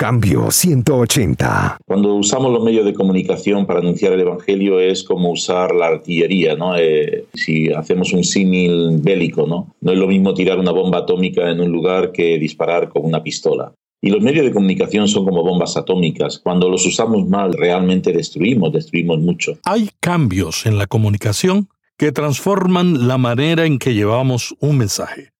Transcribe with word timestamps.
Cambio 0.00 0.50
180. 0.50 1.76
Cuando 1.86 2.14
usamos 2.14 2.50
los 2.50 2.64
medios 2.64 2.86
de 2.86 2.94
comunicación 2.94 3.66
para 3.66 3.80
anunciar 3.80 4.14
el 4.14 4.20
Evangelio 4.20 4.80
es 4.80 5.04
como 5.04 5.30
usar 5.30 5.74
la 5.74 5.88
artillería, 5.88 6.56
¿no? 6.56 6.74
Eh, 6.74 7.26
si 7.34 7.70
hacemos 7.70 8.14
un 8.14 8.24
símil 8.24 8.96
bélico, 9.02 9.46
¿no? 9.46 9.74
No 9.82 9.92
es 9.92 9.98
lo 9.98 10.06
mismo 10.06 10.32
tirar 10.32 10.58
una 10.58 10.70
bomba 10.70 11.00
atómica 11.00 11.50
en 11.50 11.60
un 11.60 11.70
lugar 11.70 12.12
que 12.12 12.38
disparar 12.38 12.88
con 12.88 13.04
una 13.04 13.22
pistola. 13.22 13.74
Y 14.00 14.08
los 14.08 14.22
medios 14.22 14.46
de 14.46 14.52
comunicación 14.52 15.06
son 15.06 15.26
como 15.26 15.42
bombas 15.42 15.76
atómicas. 15.76 16.38
Cuando 16.38 16.70
los 16.70 16.86
usamos 16.86 17.28
mal, 17.28 17.52
realmente 17.52 18.10
destruimos, 18.10 18.72
destruimos 18.72 19.18
mucho. 19.18 19.58
Hay 19.64 19.90
cambios 20.00 20.64
en 20.64 20.78
la 20.78 20.86
comunicación 20.86 21.68
que 21.98 22.10
transforman 22.10 23.06
la 23.06 23.18
manera 23.18 23.66
en 23.66 23.78
que 23.78 23.92
llevamos 23.92 24.54
un 24.60 24.78
mensaje. 24.78 25.32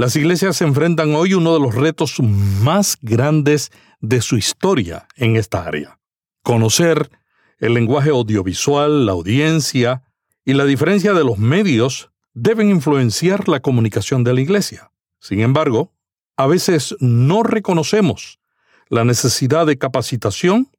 Las 0.00 0.16
iglesias 0.16 0.56
se 0.56 0.64
enfrentan 0.64 1.14
hoy 1.14 1.34
uno 1.34 1.52
de 1.52 1.60
los 1.60 1.74
retos 1.74 2.20
más 2.20 2.96
grandes 3.02 3.70
de 4.00 4.22
su 4.22 4.38
historia 4.38 5.06
en 5.14 5.36
esta 5.36 5.66
área. 5.66 5.98
Conocer 6.42 7.10
el 7.58 7.74
lenguaje 7.74 8.08
audiovisual, 8.08 9.04
la 9.04 9.12
audiencia 9.12 10.02
y 10.42 10.54
la 10.54 10.64
diferencia 10.64 11.12
de 11.12 11.22
los 11.22 11.36
medios 11.36 12.08
deben 12.32 12.70
influenciar 12.70 13.46
la 13.46 13.60
comunicación 13.60 14.24
de 14.24 14.32
la 14.32 14.40
iglesia. 14.40 14.90
Sin 15.20 15.40
embargo, 15.40 15.92
a 16.38 16.46
veces 16.46 16.96
no 17.00 17.42
reconocemos 17.42 18.40
la 18.88 19.04
necesidad 19.04 19.66
de 19.66 19.76
capacitación 19.76 20.70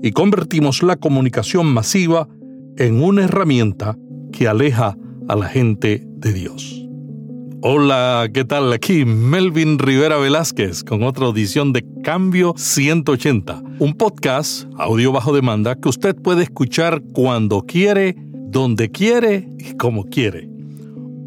y 0.00 0.12
convertimos 0.12 0.84
la 0.84 0.94
comunicación 0.94 1.66
masiva 1.66 2.28
en 2.76 3.02
una 3.02 3.24
herramienta 3.24 3.96
que 4.32 4.46
aleja 4.46 4.96
a 5.26 5.34
la 5.34 5.48
gente 5.48 6.04
de 6.06 6.32
Dios. 6.32 6.79
Hola, 7.62 8.30
¿qué 8.32 8.46
tal? 8.46 8.72
Aquí 8.72 9.04
Melvin 9.04 9.78
Rivera 9.78 10.16
Velázquez 10.16 10.82
con 10.82 11.02
otra 11.02 11.26
audición 11.26 11.74
de 11.74 11.84
Cambio 12.02 12.54
180, 12.56 13.62
un 13.78 13.92
podcast 13.92 14.64
audio 14.78 15.12
bajo 15.12 15.34
demanda 15.34 15.74
que 15.74 15.90
usted 15.90 16.16
puede 16.16 16.44
escuchar 16.44 17.02
cuando 17.12 17.60
quiere, 17.60 18.16
donde 18.16 18.90
quiere 18.90 19.46
y 19.58 19.76
como 19.76 20.04
quiere. 20.04 20.48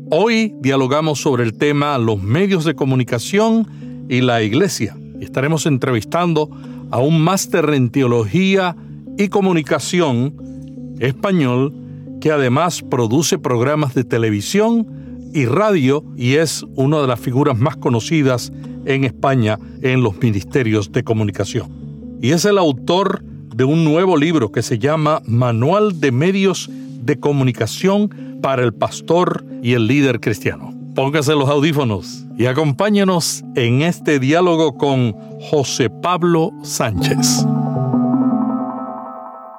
Hoy 0.10 0.56
dialogamos 0.60 1.22
sobre 1.22 1.44
el 1.44 1.54
tema 1.54 2.00
los 2.00 2.20
medios 2.20 2.66
de 2.66 2.74
comunicación 2.74 3.68
y 4.10 4.22
la 4.22 4.42
iglesia 4.42 4.98
estaremos 5.22 5.68
entrevistando 5.68 6.50
a 6.90 6.98
un 6.98 7.22
máster 7.22 7.70
en 7.76 7.92
teología 7.92 8.76
y 9.20 9.28
comunicación 9.28 10.98
español 11.00 11.76
que 12.20 12.32
además 12.32 12.82
produce 12.82 13.38
programas 13.38 13.94
de 13.94 14.04
televisión 14.04 15.03
y 15.34 15.46
radio 15.46 16.04
y 16.16 16.36
es 16.36 16.64
una 16.76 17.02
de 17.02 17.08
las 17.08 17.20
figuras 17.20 17.58
más 17.58 17.78
conocidas 17.78 18.52
en 18.86 19.04
España 19.04 19.60
en 19.82 20.04
los 20.04 20.18
ministerios 20.20 20.92
de 20.92 21.04
comunicación. 21.04 22.18
Y 22.22 22.32
es 22.32 22.46
el 22.46 22.58
autor 22.58 23.24
de 23.24 23.64
un 23.64 23.84
nuevo 23.84 24.18
libro 24.18 24.52
que 24.52 24.62
se 24.62 24.80
llama 24.80 25.22
Manual 25.26 26.00
de 26.00 26.12
Medios 26.12 26.70
de 26.72 27.20
Comunicación 27.20 28.40
para 28.42 28.64
el 28.64 28.74
Pastor 28.74 29.46
y 29.62 29.74
el 29.74 29.88
Líder 29.88 30.20
Cristiano. 30.20 30.74
Póngase 30.96 31.34
los 31.34 31.50
audífonos 31.50 32.26
y 32.38 32.46
acompáñenos 32.46 33.44
en 33.56 33.82
este 33.82 34.20
diálogo 34.20 34.78
con 34.78 35.14
José 35.50 35.90
Pablo 35.90 36.52
Sánchez. 36.64 37.46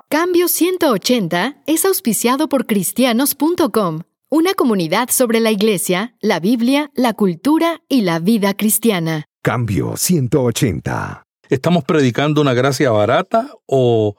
Cambio 0.08 0.47
180 0.47 1.56
es 1.67 1.84
auspiciado 1.84 2.48
por 2.48 2.67
cristianos.com 2.67 4.02
una 4.34 4.54
comunidad 4.54 5.10
sobre 5.10 5.38
la 5.38 5.52
Iglesia, 5.52 6.16
la 6.20 6.40
Biblia, 6.40 6.90
la 6.96 7.12
cultura 7.12 7.82
y 7.88 8.00
la 8.00 8.18
vida 8.18 8.54
cristiana. 8.54 9.27
Cambio 9.42 9.96
180. 9.96 11.22
¿Estamos 11.50 11.84
predicando 11.84 12.40
una 12.40 12.52
gracia 12.52 12.90
barata 12.90 13.52
o 13.66 14.16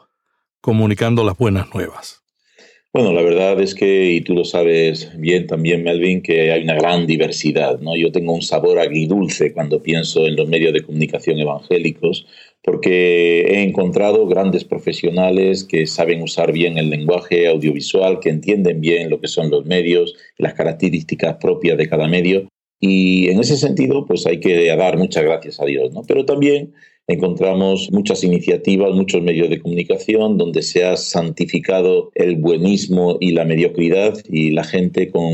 comunicando 0.62 1.26
las 1.26 1.38
buenas 1.38 1.68
nuevas? 1.74 2.22
Bueno, 2.94 3.12
la 3.12 3.24
verdad 3.24 3.60
es 3.60 3.76
que, 3.76 4.14
y 4.14 4.22
tú 4.22 4.36
lo 4.36 4.46
sabes 4.46 5.12
bien 5.20 5.48
también, 5.48 5.84
Melvin, 5.84 6.22
que 6.22 6.54
hay 6.54 6.64
una 6.64 6.76
gran 6.76 7.06
diversidad. 7.08 7.82
¿no? 7.82 7.98
Yo 7.98 8.14
tengo 8.14 8.32
un 8.32 8.42
sabor 8.42 8.80
agridulce 8.80 9.52
cuando 9.52 9.84
pienso 9.84 10.26
en 10.28 10.38
los 10.38 10.48
medios 10.48 10.72
de 10.72 10.82
comunicación 10.82 11.40
evangélicos, 11.40 12.26
porque 12.66 13.42
he 13.42 13.62
encontrado 13.62 14.26
grandes 14.26 14.64
profesionales 14.64 15.64
que 15.64 15.86
saben 15.86 16.24
usar 16.24 16.52
bien 16.52 16.80
el 16.80 16.90
lenguaje 16.90 17.48
audiovisual, 17.48 18.20
que 18.20 18.30
entienden 18.30 18.82
bien 18.82 19.12
lo 19.12 19.22
que 19.22 19.28
son 19.28 19.52
los 19.52 19.66
medios, 19.66 20.16
las 20.40 20.56
características 20.56 21.36
propias 21.36 21.78
de 21.78 21.88
cada 21.88 22.08
medio. 22.08 22.48
Y 22.80 23.30
en 23.30 23.40
ese 23.40 23.56
sentido, 23.56 24.06
pues 24.08 24.26
hay 24.26 24.40
que 24.40 24.66
dar 24.76 24.98
muchas 24.98 25.24
gracias 25.24 25.62
a 25.62 25.66
Dios, 25.66 25.94
¿no? 25.94 26.02
Pero 26.08 26.26
también 26.26 26.74
encontramos 27.08 27.92
muchas 27.92 28.24
iniciativas, 28.24 28.96
muchos 28.96 29.22
medios 29.22 29.48
de 29.52 29.62
comunicación 29.62 30.40
donde 30.40 30.64
se 30.64 30.86
ha 30.86 30.98
santificado 30.98 32.10
el 32.16 32.38
buenismo 32.38 33.18
y 33.20 33.34
la 33.34 33.46
mediocridad 33.46 34.18
y 34.28 34.50
la 34.50 34.64
gente 34.64 35.12
con 35.12 35.28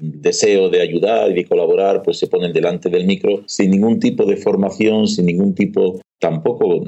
deseo 0.00 0.68
de 0.68 0.80
ayudar 0.80 1.32
y 1.32 1.34
de 1.34 1.44
colaborar 1.44 2.02
pues 2.04 2.18
se 2.18 2.28
ponen 2.28 2.52
delante 2.52 2.88
del 2.88 3.04
micro 3.04 3.42
sin 3.46 3.72
ningún 3.72 3.98
tipo 3.98 4.26
de 4.26 4.36
formación, 4.36 5.08
sin 5.08 5.26
ningún 5.26 5.56
tipo 5.56 6.00
tampoco 6.18 6.82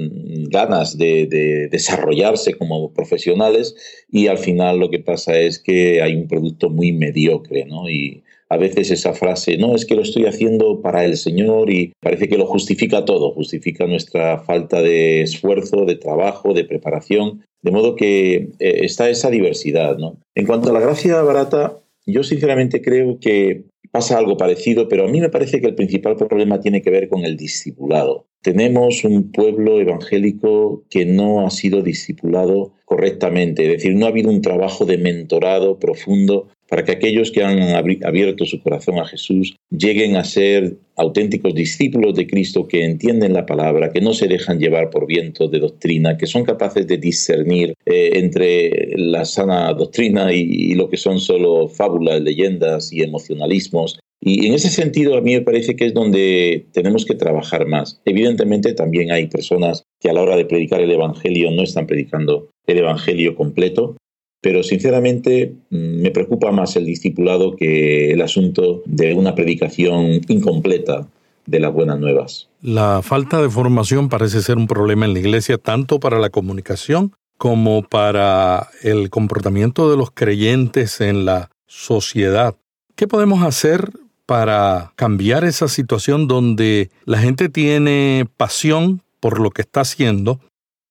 ganas 0.49 0.99
de, 0.99 1.27
de, 1.27 1.69
desarrollarse 1.69 2.55
como 2.55 2.93
profesionales 2.93 3.75
y 4.11 4.27
al 4.27 4.39
final 4.39 4.79
lo 4.79 4.91
que 4.91 4.99
pasa 4.99 5.39
es 5.39 5.59
que 5.59 6.03
hay 6.03 6.15
un 6.15 6.27
producto 6.27 6.71
muy 6.71 6.93
mediocre, 6.93 7.65
¿no? 7.65 7.89
Y, 7.89 8.23
a 8.51 8.57
veces 8.57 8.91
esa 8.91 9.15
frase, 9.15 9.57
no, 9.57 9.77
es 9.77 9.87
que 9.87 9.95
lo 9.95 10.03
estoy 10.03 10.27
haciendo 10.27 10.83
para 10.83 11.05
el 11.05 11.17
Señor 11.17 11.71
y 11.71 11.93
parece 12.01 12.29
que 12.29 12.37
lo 12.37 12.47
justifica 12.47 13.05
todo, 13.05 13.31
justifica 13.31 13.87
nuestra 13.87 14.39
falta 14.39 14.83
de 14.83 15.23
esfuerzo, 15.23 15.85
de 15.85 15.95
trabajo, 15.95 16.53
de 16.53 16.65
preparación, 16.65 17.45
de 17.63 17.71
modo 17.71 17.95
que 17.95 18.35
eh, 18.35 18.51
está 18.59 19.09
esa 19.09 19.31
diversidad. 19.31 19.99
¿no? 19.99 20.19
En 20.35 20.47
cuanto 20.47 20.71
a 20.71 20.73
la 20.73 20.81
gracia 20.81 21.23
barata, 21.23 21.79
yo 22.07 22.25
sinceramente 22.25 22.83
creo 22.83 23.21
que 23.21 23.63
pasa 23.91 24.19
algo 24.19 24.37
parecido, 24.37 24.89
pero 24.89 25.05
a 25.05 25.09
mí 25.09 25.21
me 25.21 25.29
parece 25.29 25.61
que 25.61 25.67
el 25.67 25.75
principal 25.75 26.17
problema 26.17 26.61
tiene 26.61 26.83
que 26.83 26.91
ver 26.91 27.09
con 27.09 27.25
el 27.25 27.37
discipulado. 27.37 28.27
Tenemos 28.43 29.05
un 29.05 29.31
pueblo 29.33 29.81
evangélico 29.81 30.85
que 30.89 31.05
no 31.05 31.47
ha 31.47 31.51
sido 31.51 31.83
discipulado 31.83 32.73
correctamente, 32.85 33.67
es 33.67 33.73
decir, 33.73 33.95
no 33.95 34.07
ha 34.07 34.11
habido 34.11 34.31
un 34.31 34.41
trabajo 34.41 34.85
de 34.87 34.99
mentorado 34.99 35.79
profundo 35.79 36.49
para 36.71 36.85
que 36.85 36.93
aquellos 36.93 37.33
que 37.33 37.43
han 37.43 37.75
abierto 37.75 38.47
su 38.47 38.63
corazón 38.63 39.01
a 39.01 39.05
Jesús 39.05 39.57
lleguen 39.71 40.17
a 40.17 40.25
ser 40.25 40.77
auténticos 40.95 41.53
discípulos 41.53 42.15
de 42.15 42.29
Cristo 42.29 42.69
que 42.69 42.85
entienden 42.85 43.33
la 43.33 43.45
palabra, 43.45 43.91
que 43.91 44.01
no 44.01 44.15
se 44.15 44.29
dejan 44.29 44.61
llevar 44.61 44.89
por 44.89 45.07
vientos 45.07 45.51
de 45.51 45.59
doctrina, 45.59 46.17
que 46.17 46.27
son 46.27 46.45
capaces 46.45 46.87
de 46.87 46.97
discernir 46.97 47.75
eh, 47.87 48.13
entre 48.15 48.93
la 48.97 49.25
sana 49.25 49.75
doctrina 49.75 50.33
y, 50.33 50.75
lo 50.75 50.89
que 50.89 50.97
son 50.97 51.19
solo 51.19 51.69
fábulas, 51.69 52.21
leyendas 52.21 52.93
y 52.93 53.03
emocionalismos. 53.03 53.99
Y 54.23 54.47
en 54.47 54.55
ese 54.55 54.69
sentido 54.69 55.17
a 55.17 55.23
mí 55.23 55.35
me 55.35 55.41
parece 55.41 55.75
que 55.75 55.87
es 55.87 55.95
donde 55.95 56.67
tenemos 56.73 57.05
que 57.05 57.15
trabajar 57.15 57.67
más. 57.67 58.01
Evidentemente 58.05 58.75
también 58.75 59.11
hay 59.11 59.27
personas 59.27 59.83
que 59.99 60.11
a 60.11 60.13
la 60.13 60.23
hora 60.23 60.37
de 60.37 60.45
predicar 60.45 60.81
el 60.81 60.91
Evangelio 60.93 61.51
no 61.51 61.63
están 61.63 61.87
predicando 61.87 62.49
el 62.67 62.79
Evangelio 62.79 63.35
completo, 63.35 63.97
pero 64.41 64.63
sinceramente 64.63 65.55
mm, 65.71 66.01
me 66.01 66.11
preocupa 66.11 66.51
más 66.51 66.77
el 66.77 66.87
discipulado 66.87 67.57
que 67.57 68.13
el 68.13 68.23
asunto 68.23 68.83
de 68.87 69.15
una 69.15 69.35
predicación 69.35 70.21
incompleta 70.29 71.07
de 71.47 71.61
las 71.61 71.73
buenas 71.73 71.99
nuevas. 71.99 72.49
La 72.63 73.03
falta 73.03 73.43
de 73.43 73.51
formación 73.51 74.09
parece 74.09 74.43
ser 74.43 74.57
un 74.57 74.67
problema 74.67 75.07
en 75.07 75.15
la 75.15 75.21
iglesia 75.21 75.59
tanto 75.59 75.99
para 76.01 76.19
la 76.19 76.31
comunicación 76.31 77.13
como 77.39 77.83
para 77.83 78.69
el 78.83 79.09
comportamiento 79.09 79.91
de 79.91 79.97
los 79.97 80.11
creyentes 80.11 81.01
en 81.01 81.25
la 81.25 81.51
sociedad. 81.67 82.55
¿Qué 82.97 83.09
podemos 83.09 83.43
hacer 83.43 83.91
para 84.27 84.93
cambiar 84.95 85.45
esa 85.45 85.67
situación 85.67 86.29
donde 86.29 86.91
la 87.05 87.19
gente 87.19 87.49
tiene 87.49 88.27
pasión 88.37 89.03
por 89.21 89.41
lo 89.41 89.51
que 89.51 89.63
está 89.63 89.81
haciendo, 89.81 90.39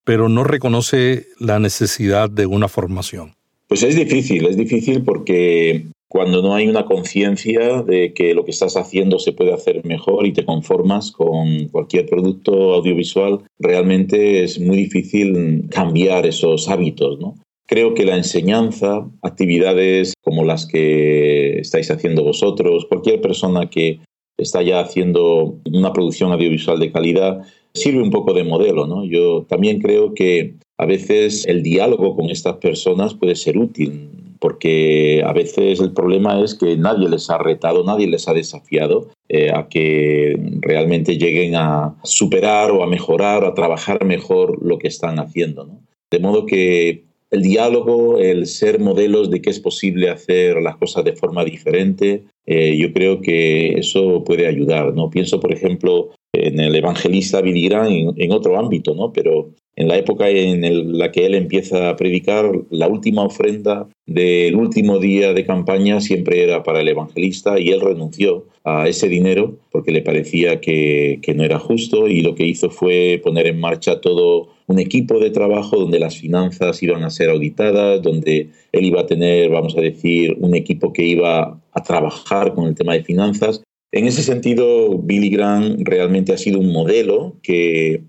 pero 0.04 0.28
no 0.28 0.44
reconoce 0.44 1.28
la 1.40 1.60
necesidad 1.60 2.30
de 2.30 2.48
una 2.48 2.68
formación? 2.68 3.36
Pues 3.69 3.83
es 3.83 3.95
difícil, 3.95 4.48
es 4.48 4.57
difícil 4.57 5.04
porque 5.04 5.86
cuando 6.10 6.42
no 6.42 6.56
hay 6.56 6.68
una 6.68 6.86
conciencia 6.86 7.83
de 7.83 8.16
que 8.16 8.33
lo 8.33 8.44
que 8.44 8.50
estás 8.50 8.75
haciendo 8.75 9.19
se 9.19 9.31
puede 9.31 9.54
hacer 9.54 9.86
mejor 9.86 10.25
y 10.25 10.33
te 10.33 10.44
conformas 10.44 11.12
con 11.12 11.68
cualquier 11.68 12.07
producto 12.07 12.74
audiovisual, 12.74 13.44
realmente 13.60 14.44
es 14.44 14.60
muy 14.60 14.75
difícil 14.75 15.68
cambiar 15.69 16.25
esos 16.25 16.68
hábitos, 16.68 17.19
¿no? 17.19 17.36
Creo 17.68 17.94
que 17.94 18.06
la 18.06 18.18
enseñanza, 18.18 19.07
actividades 19.21 20.15
como 20.24 20.44
las 20.44 20.65
que 20.65 21.60
estáis 21.60 21.92
haciendo 21.92 22.24
vosotros, 22.24 22.88
cualquier 22.89 23.22
persona 23.22 23.69
que 23.69 24.00
está 24.36 24.63
ya 24.63 24.80
haciendo 24.80 25.60
una 25.72 25.94
producción 25.94 26.31
audiovisual 26.31 26.80
de 26.80 26.92
calidad, 26.92 27.45
sirve 27.75 28.01
un 28.01 28.10
poco 28.10 28.33
de 28.33 28.45
modelo, 28.45 28.88
¿no? 28.88 29.06
Yo 29.06 29.45
también 29.48 29.80
creo 29.80 30.15
que 30.15 30.56
a 30.80 30.86
veces 30.86 31.46
el 31.46 31.62
diálogo 31.62 32.16
con 32.16 32.30
estas 32.30 32.56
personas 32.56 33.14
puede 33.14 33.36
ser 33.36 33.58
útil. 33.58 34.10
porque 34.42 35.22
a 35.26 35.34
veces 35.34 35.81
el 35.81 35.92
problema 35.92 36.42
es 36.42 36.56
que 36.56 36.78
nadie 36.78 37.10
les 37.10 37.30
ha 37.30 37.38
retado, 37.38 37.84
nadie 37.84 38.08
les 38.08 38.26
ha 38.30 38.34
desafiado 38.34 39.10
eh, 39.28 39.52
a 39.54 39.68
que 39.68 40.34
realmente 40.62 41.18
lleguen 41.18 41.56
a 41.56 41.98
superar 42.06 42.72
o 42.72 42.81
a 42.81 42.88
mejorar 42.88 43.44
o 43.44 43.48
a 43.48 43.54
trabajar 43.54 44.06
mejor 44.06 44.66
lo 44.66 44.78
que 44.78 44.88
están 44.88 45.20
haciendo. 45.20 45.68
De 46.10 46.20
modo 46.20 46.46
que 46.46 47.04
el 47.32 47.42
diálogo, 47.42 48.18
el 48.18 48.48
ser 48.48 48.80
modelos 48.80 49.30
de 49.30 49.42
que 49.42 49.50
es 49.50 49.60
posible 49.60 50.10
hacer 50.10 50.62
las 50.62 50.78
cosas 50.78 51.04
de 51.04 51.18
forma 51.18 51.44
diferente, 51.44 52.24
eh, 52.46 52.78
yo 52.78 52.94
creo 52.94 53.20
que 53.20 53.74
eso 53.74 54.24
puede 54.24 54.48
ayudar. 54.48 54.94
¿no? 54.94 55.10
Pienso, 55.10 55.42
por 55.42 55.52
ejemplo, 55.52 56.12
en 56.34 56.60
el 56.60 56.76
evangelista 56.76 57.42
Billy 57.42 57.68
Graham 57.68 57.92
en, 57.92 58.14
en 58.18 58.31
otro 58.31 58.58
ámbito, 58.58 58.94
¿no? 58.96 59.12
pero 59.12 59.52
en 59.80 59.88
la 59.88 59.98
época 59.98 60.30
en 60.30 60.98
la 60.98 61.10
que 61.10 61.26
él 61.26 61.36
empieza 61.36 61.90
a 61.90 61.96
predicar, 61.96 62.52
la 62.70 62.90
última 62.90 63.24
ofrenda 63.24 63.88
del 64.06 64.56
último 64.58 65.00
día 65.00 65.34
de 65.34 65.46
campaña 65.46 66.02
siempre 66.02 66.44
era 66.44 66.64
para 66.64 66.81
el 66.81 66.90
evangelista 66.90 67.58
y 67.58 67.70
él 67.70 67.80
renunció 67.80 68.46
a 68.66 68.90
ese 68.90 69.08
dinero 69.08 69.58
porque 69.72 69.92
le 69.92 70.02
parecía 70.02 70.60
que, 70.60 71.20
que 71.22 71.34
no 71.34 71.46
era 71.46 71.60
justo 71.60 72.10
y 72.10 72.22
lo 72.22 72.36
que 72.36 72.46
hizo 72.46 72.70
fue 72.70 73.22
poner 73.24 73.48
en 73.48 73.62
marcha 73.62 74.02
todo 74.02 74.50
un 74.68 74.80
equipo 74.80 75.18
de 75.18 75.32
trabajo 75.32 75.78
donde 75.78 76.00
las 76.00 76.18
finanzas 76.18 76.84
iban 76.84 77.04
a 77.04 77.10
ser 77.10 77.30
auditadas, 77.30 78.02
donde 78.02 78.50
él 78.74 78.86
iba 78.86 79.02
a 79.02 79.06
tener, 79.06 79.50
vamos 79.50 79.78
a 79.78 79.82
decir, 79.82 80.36
un 80.42 80.56
equipo 80.56 80.92
que 80.92 81.06
iba 81.06 81.58
a 81.72 81.84
trabajar 81.84 82.54
con 82.54 82.68
el 82.68 82.75
tema 82.75 82.94
de 82.94 83.04
finanzas 83.04 83.64
en 83.91 84.06
ese 84.06 84.21
sentido, 84.21 85.00
Billy 85.00 85.30
Graham 85.30 85.77
realmente 85.80 86.31
ha 86.31 86.38
sido 86.38 86.59
un 86.59 86.71
modelo 86.71 87.38
que 87.41 87.94
eh, 87.94 88.03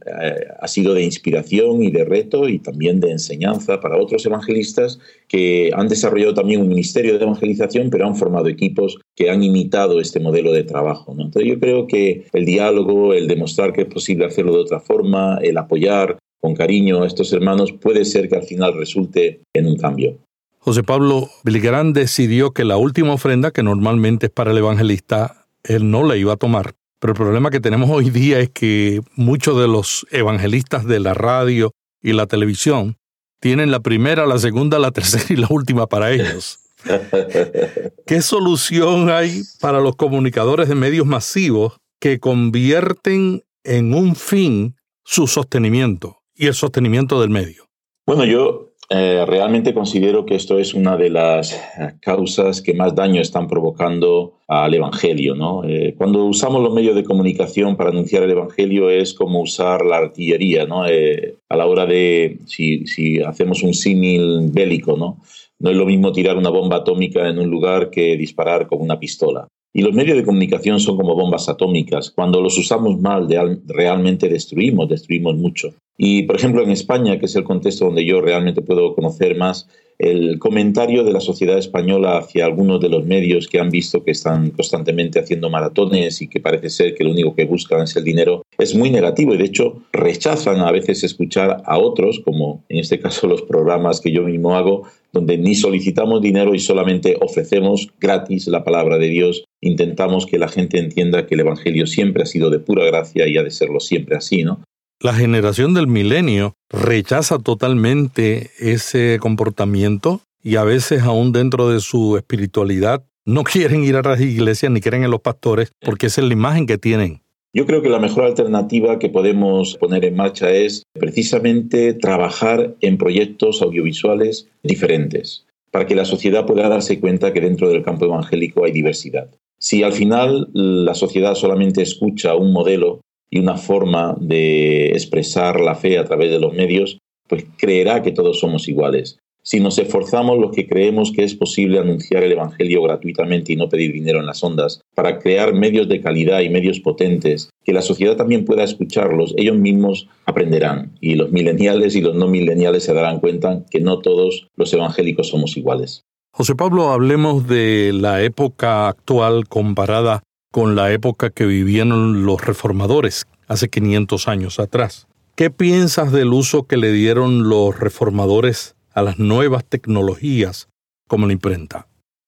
ha 0.60 0.68
sido 0.68 0.92
de 0.92 1.04
inspiración 1.04 1.82
y 1.82 1.90
de 1.90 2.04
reto 2.04 2.50
y 2.50 2.58
también 2.58 3.00
de 3.00 3.12
enseñanza 3.12 3.80
para 3.80 3.96
otros 3.96 4.26
evangelistas 4.26 4.98
que 5.26 5.70
han 5.74 5.88
desarrollado 5.88 6.34
también 6.34 6.60
un 6.60 6.68
ministerio 6.68 7.16
de 7.16 7.24
evangelización, 7.24 7.88
pero 7.88 8.06
han 8.06 8.14
formado 8.14 8.48
equipos 8.48 8.98
que 9.16 9.30
han 9.30 9.42
imitado 9.42 10.02
este 10.02 10.20
modelo 10.20 10.52
de 10.52 10.64
trabajo. 10.64 11.12
Entonces 11.12 11.46
yo 11.46 11.58
creo 11.58 11.86
que 11.86 12.26
el 12.34 12.44
diálogo, 12.44 13.14
el 13.14 13.26
demostrar 13.26 13.72
que 13.72 13.82
es 13.82 13.88
posible 13.88 14.26
hacerlo 14.26 14.52
de 14.52 14.60
otra 14.60 14.80
forma, 14.80 15.38
el 15.42 15.56
apoyar 15.56 16.18
con 16.42 16.54
cariño 16.54 17.02
a 17.02 17.06
estos 17.06 17.32
hermanos 17.32 17.72
puede 17.72 18.04
ser 18.04 18.28
que 18.28 18.36
al 18.36 18.42
final 18.42 18.74
resulte 18.74 19.40
en 19.54 19.66
un 19.66 19.76
cambio. 19.76 20.18
José 20.58 20.82
Pablo 20.82 21.30
Billy 21.42 21.60
Graham 21.60 21.94
decidió 21.94 22.50
que 22.50 22.66
la 22.66 22.76
última 22.76 23.14
ofrenda, 23.14 23.50
que 23.50 23.62
normalmente 23.62 24.26
es 24.26 24.32
para 24.32 24.50
el 24.50 24.58
evangelista, 24.58 25.39
él 25.64 25.90
no 25.90 26.04
la 26.04 26.16
iba 26.16 26.34
a 26.34 26.36
tomar. 26.36 26.74
Pero 27.00 27.12
el 27.12 27.16
problema 27.16 27.50
que 27.50 27.60
tenemos 27.60 27.88
hoy 27.90 28.10
día 28.10 28.40
es 28.40 28.50
que 28.50 29.00
muchos 29.14 29.58
de 29.58 29.68
los 29.68 30.06
evangelistas 30.10 30.84
de 30.84 31.00
la 31.00 31.14
radio 31.14 31.72
y 32.02 32.12
la 32.12 32.26
televisión 32.26 32.96
tienen 33.40 33.70
la 33.70 33.80
primera, 33.80 34.26
la 34.26 34.38
segunda, 34.38 34.78
la 34.78 34.90
tercera 34.92 35.24
y 35.30 35.36
la 35.36 35.46
última 35.50 35.86
para 35.86 36.12
ellos. 36.12 36.58
¿Qué 38.06 38.22
solución 38.22 39.10
hay 39.10 39.42
para 39.60 39.80
los 39.80 39.96
comunicadores 39.96 40.68
de 40.68 40.74
medios 40.74 41.06
masivos 41.06 41.78
que 42.00 42.18
convierten 42.18 43.42
en 43.64 43.94
un 43.94 44.16
fin 44.16 44.76
su 45.04 45.26
sostenimiento 45.26 46.18
y 46.34 46.46
el 46.46 46.54
sostenimiento 46.54 47.20
del 47.20 47.30
medio? 47.30 47.66
Bueno, 48.06 48.24
yo 48.24 48.69
eh, 48.92 49.24
realmente 49.24 49.72
considero 49.72 50.26
que 50.26 50.34
esto 50.34 50.58
es 50.58 50.74
una 50.74 50.96
de 50.96 51.10
las 51.10 51.56
causas 52.00 52.60
que 52.60 52.74
más 52.74 52.92
daño 52.92 53.20
están 53.20 53.46
provocando 53.46 54.34
al 54.48 54.74
Evangelio. 54.74 55.36
¿no? 55.36 55.62
Eh, 55.64 55.94
cuando 55.96 56.24
usamos 56.24 56.60
los 56.60 56.74
medios 56.74 56.96
de 56.96 57.04
comunicación 57.04 57.76
para 57.76 57.90
anunciar 57.90 58.24
el 58.24 58.32
Evangelio 58.32 58.90
es 58.90 59.14
como 59.14 59.42
usar 59.42 59.86
la 59.86 59.98
artillería 59.98 60.66
¿no? 60.66 60.88
Eh, 60.88 61.36
a 61.48 61.56
la 61.56 61.66
hora 61.66 61.86
de, 61.86 62.38
si, 62.46 62.84
si 62.88 63.22
hacemos 63.22 63.62
un 63.62 63.74
símil 63.74 64.50
bélico, 64.50 64.96
¿no? 64.96 65.18
no 65.60 65.70
es 65.70 65.76
lo 65.76 65.86
mismo 65.86 66.10
tirar 66.10 66.36
una 66.36 66.50
bomba 66.50 66.78
atómica 66.78 67.28
en 67.28 67.38
un 67.38 67.48
lugar 67.48 67.90
que 67.90 68.16
disparar 68.16 68.66
con 68.66 68.80
una 68.80 68.98
pistola. 68.98 69.46
Y 69.72 69.82
los 69.82 69.94
medios 69.94 70.16
de 70.16 70.24
comunicación 70.24 70.80
son 70.80 70.96
como 70.96 71.14
bombas 71.14 71.48
atómicas. 71.48 72.10
Cuando 72.10 72.40
los 72.40 72.58
usamos 72.58 72.98
mal, 72.98 73.28
realmente 73.66 74.28
destruimos, 74.28 74.88
destruimos 74.88 75.36
mucho. 75.36 75.74
Y, 76.02 76.22
por 76.22 76.36
ejemplo, 76.36 76.62
en 76.62 76.70
España, 76.70 77.18
que 77.18 77.26
es 77.26 77.36
el 77.36 77.44
contexto 77.44 77.84
donde 77.84 78.06
yo 78.06 78.22
realmente 78.22 78.62
puedo 78.62 78.94
conocer 78.94 79.36
más, 79.36 79.68
el 79.98 80.38
comentario 80.38 81.04
de 81.04 81.12
la 81.12 81.20
sociedad 81.20 81.58
española 81.58 82.16
hacia 82.16 82.46
algunos 82.46 82.80
de 82.80 82.88
los 82.88 83.04
medios 83.04 83.48
que 83.48 83.60
han 83.60 83.68
visto 83.68 84.02
que 84.02 84.12
están 84.12 84.48
constantemente 84.52 85.18
haciendo 85.18 85.50
maratones 85.50 86.22
y 86.22 86.28
que 86.28 86.40
parece 86.40 86.70
ser 86.70 86.94
que 86.94 87.04
lo 87.04 87.10
único 87.10 87.34
que 87.34 87.44
buscan 87.44 87.82
es 87.82 87.94
el 87.96 88.04
dinero, 88.04 88.40
es 88.56 88.74
muy 88.74 88.88
negativo 88.88 89.34
y 89.34 89.36
de 89.36 89.44
hecho 89.44 89.82
rechazan 89.92 90.60
a 90.60 90.72
veces 90.72 91.04
escuchar 91.04 91.62
a 91.66 91.78
otros, 91.78 92.22
como 92.24 92.64
en 92.70 92.78
este 92.78 92.98
caso 92.98 93.26
los 93.26 93.42
programas 93.42 94.00
que 94.00 94.10
yo 94.10 94.22
mismo 94.22 94.56
hago, 94.56 94.84
donde 95.12 95.36
ni 95.36 95.54
solicitamos 95.54 96.22
dinero 96.22 96.54
y 96.54 96.60
solamente 96.60 97.18
ofrecemos 97.20 97.90
gratis 98.00 98.46
la 98.46 98.64
palabra 98.64 98.96
de 98.96 99.08
Dios. 99.08 99.44
Intentamos 99.60 100.24
que 100.24 100.38
la 100.38 100.48
gente 100.48 100.78
entienda 100.78 101.26
que 101.26 101.34
el 101.34 101.40
Evangelio 101.40 101.86
siempre 101.86 102.22
ha 102.22 102.26
sido 102.26 102.48
de 102.48 102.58
pura 102.58 102.86
gracia 102.86 103.28
y 103.28 103.36
ha 103.36 103.42
de 103.42 103.50
serlo 103.50 103.80
siempre 103.80 104.16
así, 104.16 104.44
¿no? 104.44 104.62
La 105.02 105.14
generación 105.14 105.72
del 105.72 105.86
milenio 105.86 106.56
rechaza 106.68 107.38
totalmente 107.38 108.50
ese 108.58 109.16
comportamiento 109.18 110.20
y 110.42 110.56
a 110.56 110.64
veces 110.64 111.04
aún 111.04 111.32
dentro 111.32 111.70
de 111.70 111.80
su 111.80 112.18
espiritualidad 112.18 113.02
no 113.24 113.42
quieren 113.50 113.82
ir 113.82 113.96
a 113.96 114.02
las 114.02 114.20
iglesias 114.20 114.70
ni 114.70 114.82
quieren 114.82 115.02
en 115.02 115.10
los 115.10 115.22
pastores 115.22 115.72
porque 115.80 116.08
es 116.08 116.18
la 116.18 116.30
imagen 116.30 116.66
que 116.66 116.76
tienen. 116.76 117.22
Yo 117.54 117.64
creo 117.64 117.80
que 117.80 117.88
la 117.88 117.98
mejor 117.98 118.24
alternativa 118.24 118.98
que 118.98 119.08
podemos 119.08 119.78
poner 119.78 120.04
en 120.04 120.16
marcha 120.16 120.50
es 120.50 120.82
precisamente 120.92 121.94
trabajar 121.94 122.74
en 122.82 122.98
proyectos 122.98 123.62
audiovisuales 123.62 124.48
diferentes 124.62 125.46
para 125.70 125.86
que 125.86 125.94
la 125.94 126.04
sociedad 126.04 126.44
pueda 126.44 126.68
darse 126.68 127.00
cuenta 127.00 127.32
que 127.32 127.40
dentro 127.40 127.70
del 127.70 127.82
campo 127.82 128.04
evangélico 128.04 128.66
hay 128.66 128.72
diversidad. 128.72 129.30
Si 129.58 129.82
al 129.82 129.94
final 129.94 130.50
la 130.52 130.94
sociedad 130.94 131.34
solamente 131.34 131.80
escucha 131.80 132.34
un 132.34 132.52
modelo 132.52 133.00
y 133.30 133.38
una 133.38 133.56
forma 133.56 134.16
de 134.20 134.88
expresar 134.88 135.60
la 135.60 135.74
fe 135.74 135.98
a 135.98 136.04
través 136.04 136.30
de 136.30 136.40
los 136.40 136.52
medios, 136.52 136.98
pues 137.28 137.46
creerá 137.56 138.02
que 138.02 138.12
todos 138.12 138.40
somos 138.40 138.68
iguales. 138.68 139.18
Si 139.42 139.58
nos 139.58 139.78
esforzamos 139.78 140.38
los 140.38 140.52
que 140.52 140.68
creemos 140.68 141.12
que 141.12 141.24
es 141.24 141.34
posible 141.34 141.78
anunciar 141.78 142.22
el 142.22 142.32
Evangelio 142.32 142.82
gratuitamente 142.82 143.52
y 143.52 143.56
no 143.56 143.70
pedir 143.70 143.92
dinero 143.92 144.20
en 144.20 144.26
las 144.26 144.44
ondas, 144.44 144.82
para 144.94 145.18
crear 145.18 145.54
medios 145.54 145.88
de 145.88 146.02
calidad 146.02 146.40
y 146.40 146.50
medios 146.50 146.80
potentes, 146.80 147.48
que 147.64 147.72
la 147.72 147.80
sociedad 147.80 148.16
también 148.16 148.44
pueda 148.44 148.64
escucharlos, 148.64 149.32
ellos 149.38 149.56
mismos 149.56 150.08
aprenderán 150.26 150.92
y 151.00 151.14
los 151.14 151.30
mileniales 151.30 151.96
y 151.96 152.02
los 152.02 152.14
no 152.14 152.26
mileniales 152.26 152.84
se 152.84 152.92
darán 152.92 153.20
cuenta 153.20 153.64
que 153.70 153.80
no 153.80 154.00
todos 154.00 154.48
los 154.56 154.72
evangélicos 154.74 155.28
somos 155.28 155.56
iguales. 155.56 156.02
José 156.32 156.54
Pablo, 156.54 156.90
hablemos 156.90 157.48
de 157.48 157.92
la 157.92 158.22
época 158.22 158.88
actual 158.88 159.48
comparada 159.48 160.22
con 160.52 160.74
la 160.74 160.92
época 160.92 161.30
que 161.30 161.46
vivían 161.46 162.24
los 162.24 162.44
reformadores 162.44 163.26
hace 163.46 163.68
500 163.68 164.28
años 164.28 164.58
atrás. 164.58 165.06
¿Qué 165.36 165.50
piensas 165.50 166.12
del 166.12 166.32
uso 166.32 166.64
que 166.64 166.76
le 166.76 166.92
dieron 166.92 167.48
los 167.48 167.78
reformadores 167.78 168.74
a 168.92 169.02
las 169.02 169.18
nuevas 169.18 169.64
tecnologías 169.64 170.68
como 171.08 171.26
la 171.26 171.32
imprenta? 171.32 171.86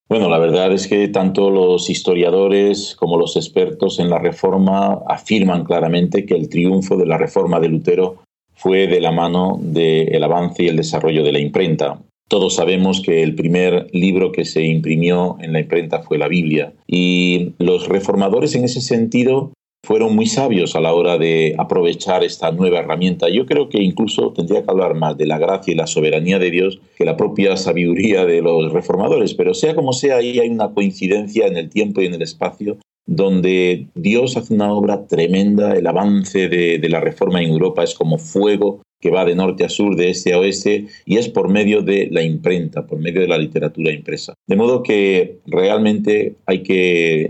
Bueno, 0.09 0.29
la 0.29 0.37
verdad 0.37 0.71
es 0.71 0.87
que 0.87 1.07
tanto 1.07 1.49
los 1.49 1.89
historiadores 1.89 2.95
como 2.95 3.17
los 3.17 3.35
expertos 3.35 3.99
en 3.99 4.09
la 4.09 4.19
reforma 4.19 4.99
afirman 5.07 5.63
claramente 5.63 6.25
que 6.25 6.35
el 6.35 6.49
triunfo 6.49 6.97
de 6.97 7.05
la 7.05 7.17
reforma 7.17 7.59
de 7.59 7.69
Lutero 7.69 8.23
fue 8.55 8.87
de 8.87 9.01
la 9.01 9.11
mano 9.11 9.57
del 9.61 10.23
avance 10.23 10.63
y 10.63 10.67
el 10.67 10.77
desarrollo 10.77 11.23
de 11.23 11.31
la 11.31 11.39
imprenta. 11.39 11.99
Todos 12.29 12.55
sabemos 12.55 13.01
que 13.01 13.21
el 13.21 13.35
primer 13.35 13.87
libro 13.91 14.31
que 14.31 14.45
se 14.45 14.63
imprimió 14.63 15.37
en 15.41 15.53
la 15.53 15.59
imprenta 15.59 16.01
fue 16.01 16.17
la 16.17 16.27
Biblia 16.27 16.73
y 16.87 17.53
los 17.59 17.87
reformadores 17.87 18.55
en 18.55 18.63
ese 18.63 18.81
sentido 18.81 19.51
fueron 19.85 20.15
muy 20.15 20.27
sabios 20.27 20.75
a 20.75 20.79
la 20.79 20.93
hora 20.93 21.17
de 21.17 21.55
aprovechar 21.57 22.23
esta 22.23 22.51
nueva 22.51 22.79
herramienta. 22.79 23.27
Yo 23.27 23.45
creo 23.45 23.67
que 23.67 23.83
incluso 23.83 24.31
tendría 24.31 24.63
que 24.63 24.71
hablar 24.71 24.95
más 24.95 25.17
de 25.17 25.25
la 25.25 25.37
gracia 25.37 25.73
y 25.73 25.75
la 25.75 25.87
soberanía 25.87 26.39
de 26.39 26.51
Dios 26.51 26.79
que 26.95 27.03
la 27.03 27.17
propia 27.17 27.57
sabiduría 27.57 28.25
de 28.25 28.41
los 28.41 28.71
reformadores, 28.71 29.33
pero 29.33 29.53
sea 29.53 29.75
como 29.75 29.91
sea, 29.91 30.17
ahí 30.17 30.39
hay 30.39 30.49
una 30.49 30.73
coincidencia 30.73 31.47
en 31.47 31.57
el 31.57 31.69
tiempo 31.69 32.01
y 32.01 32.05
en 32.05 32.13
el 32.13 32.21
espacio 32.21 32.77
donde 33.05 33.87
Dios 33.95 34.37
hace 34.37 34.53
una 34.53 34.71
obra 34.71 35.07
tremenda, 35.07 35.73
el 35.73 35.87
avance 35.87 36.47
de, 36.47 36.79
la 36.89 37.01
reforma 37.01 37.41
en 37.41 37.49
Europa 37.49 37.83
es 37.83 37.95
como 37.95 38.17
fuego 38.17 38.81
que 39.03 39.11
va 39.11 39.25
de 39.25 39.35
norte 39.35 39.65
a 39.65 39.69
sur, 39.69 39.97
de 39.97 40.09
este 40.11 40.33
a 40.33 40.39
oeste, 40.39 40.87
y 41.05 41.17
es 41.17 41.27
por 41.27 41.49
medio 41.49 41.81
de 41.81 42.07
la 42.09 42.23
imprenta, 42.23 42.87
por 42.87 42.99
medio 42.99 43.19
de 43.19 43.27
la 43.27 43.37
literatura 43.37 43.91
impresa. 43.91 44.33
De 44.47 44.55
modo 44.55 44.81
que 44.81 45.39
realmente 45.45 46.35
hay 46.45 46.63
que 46.63 47.29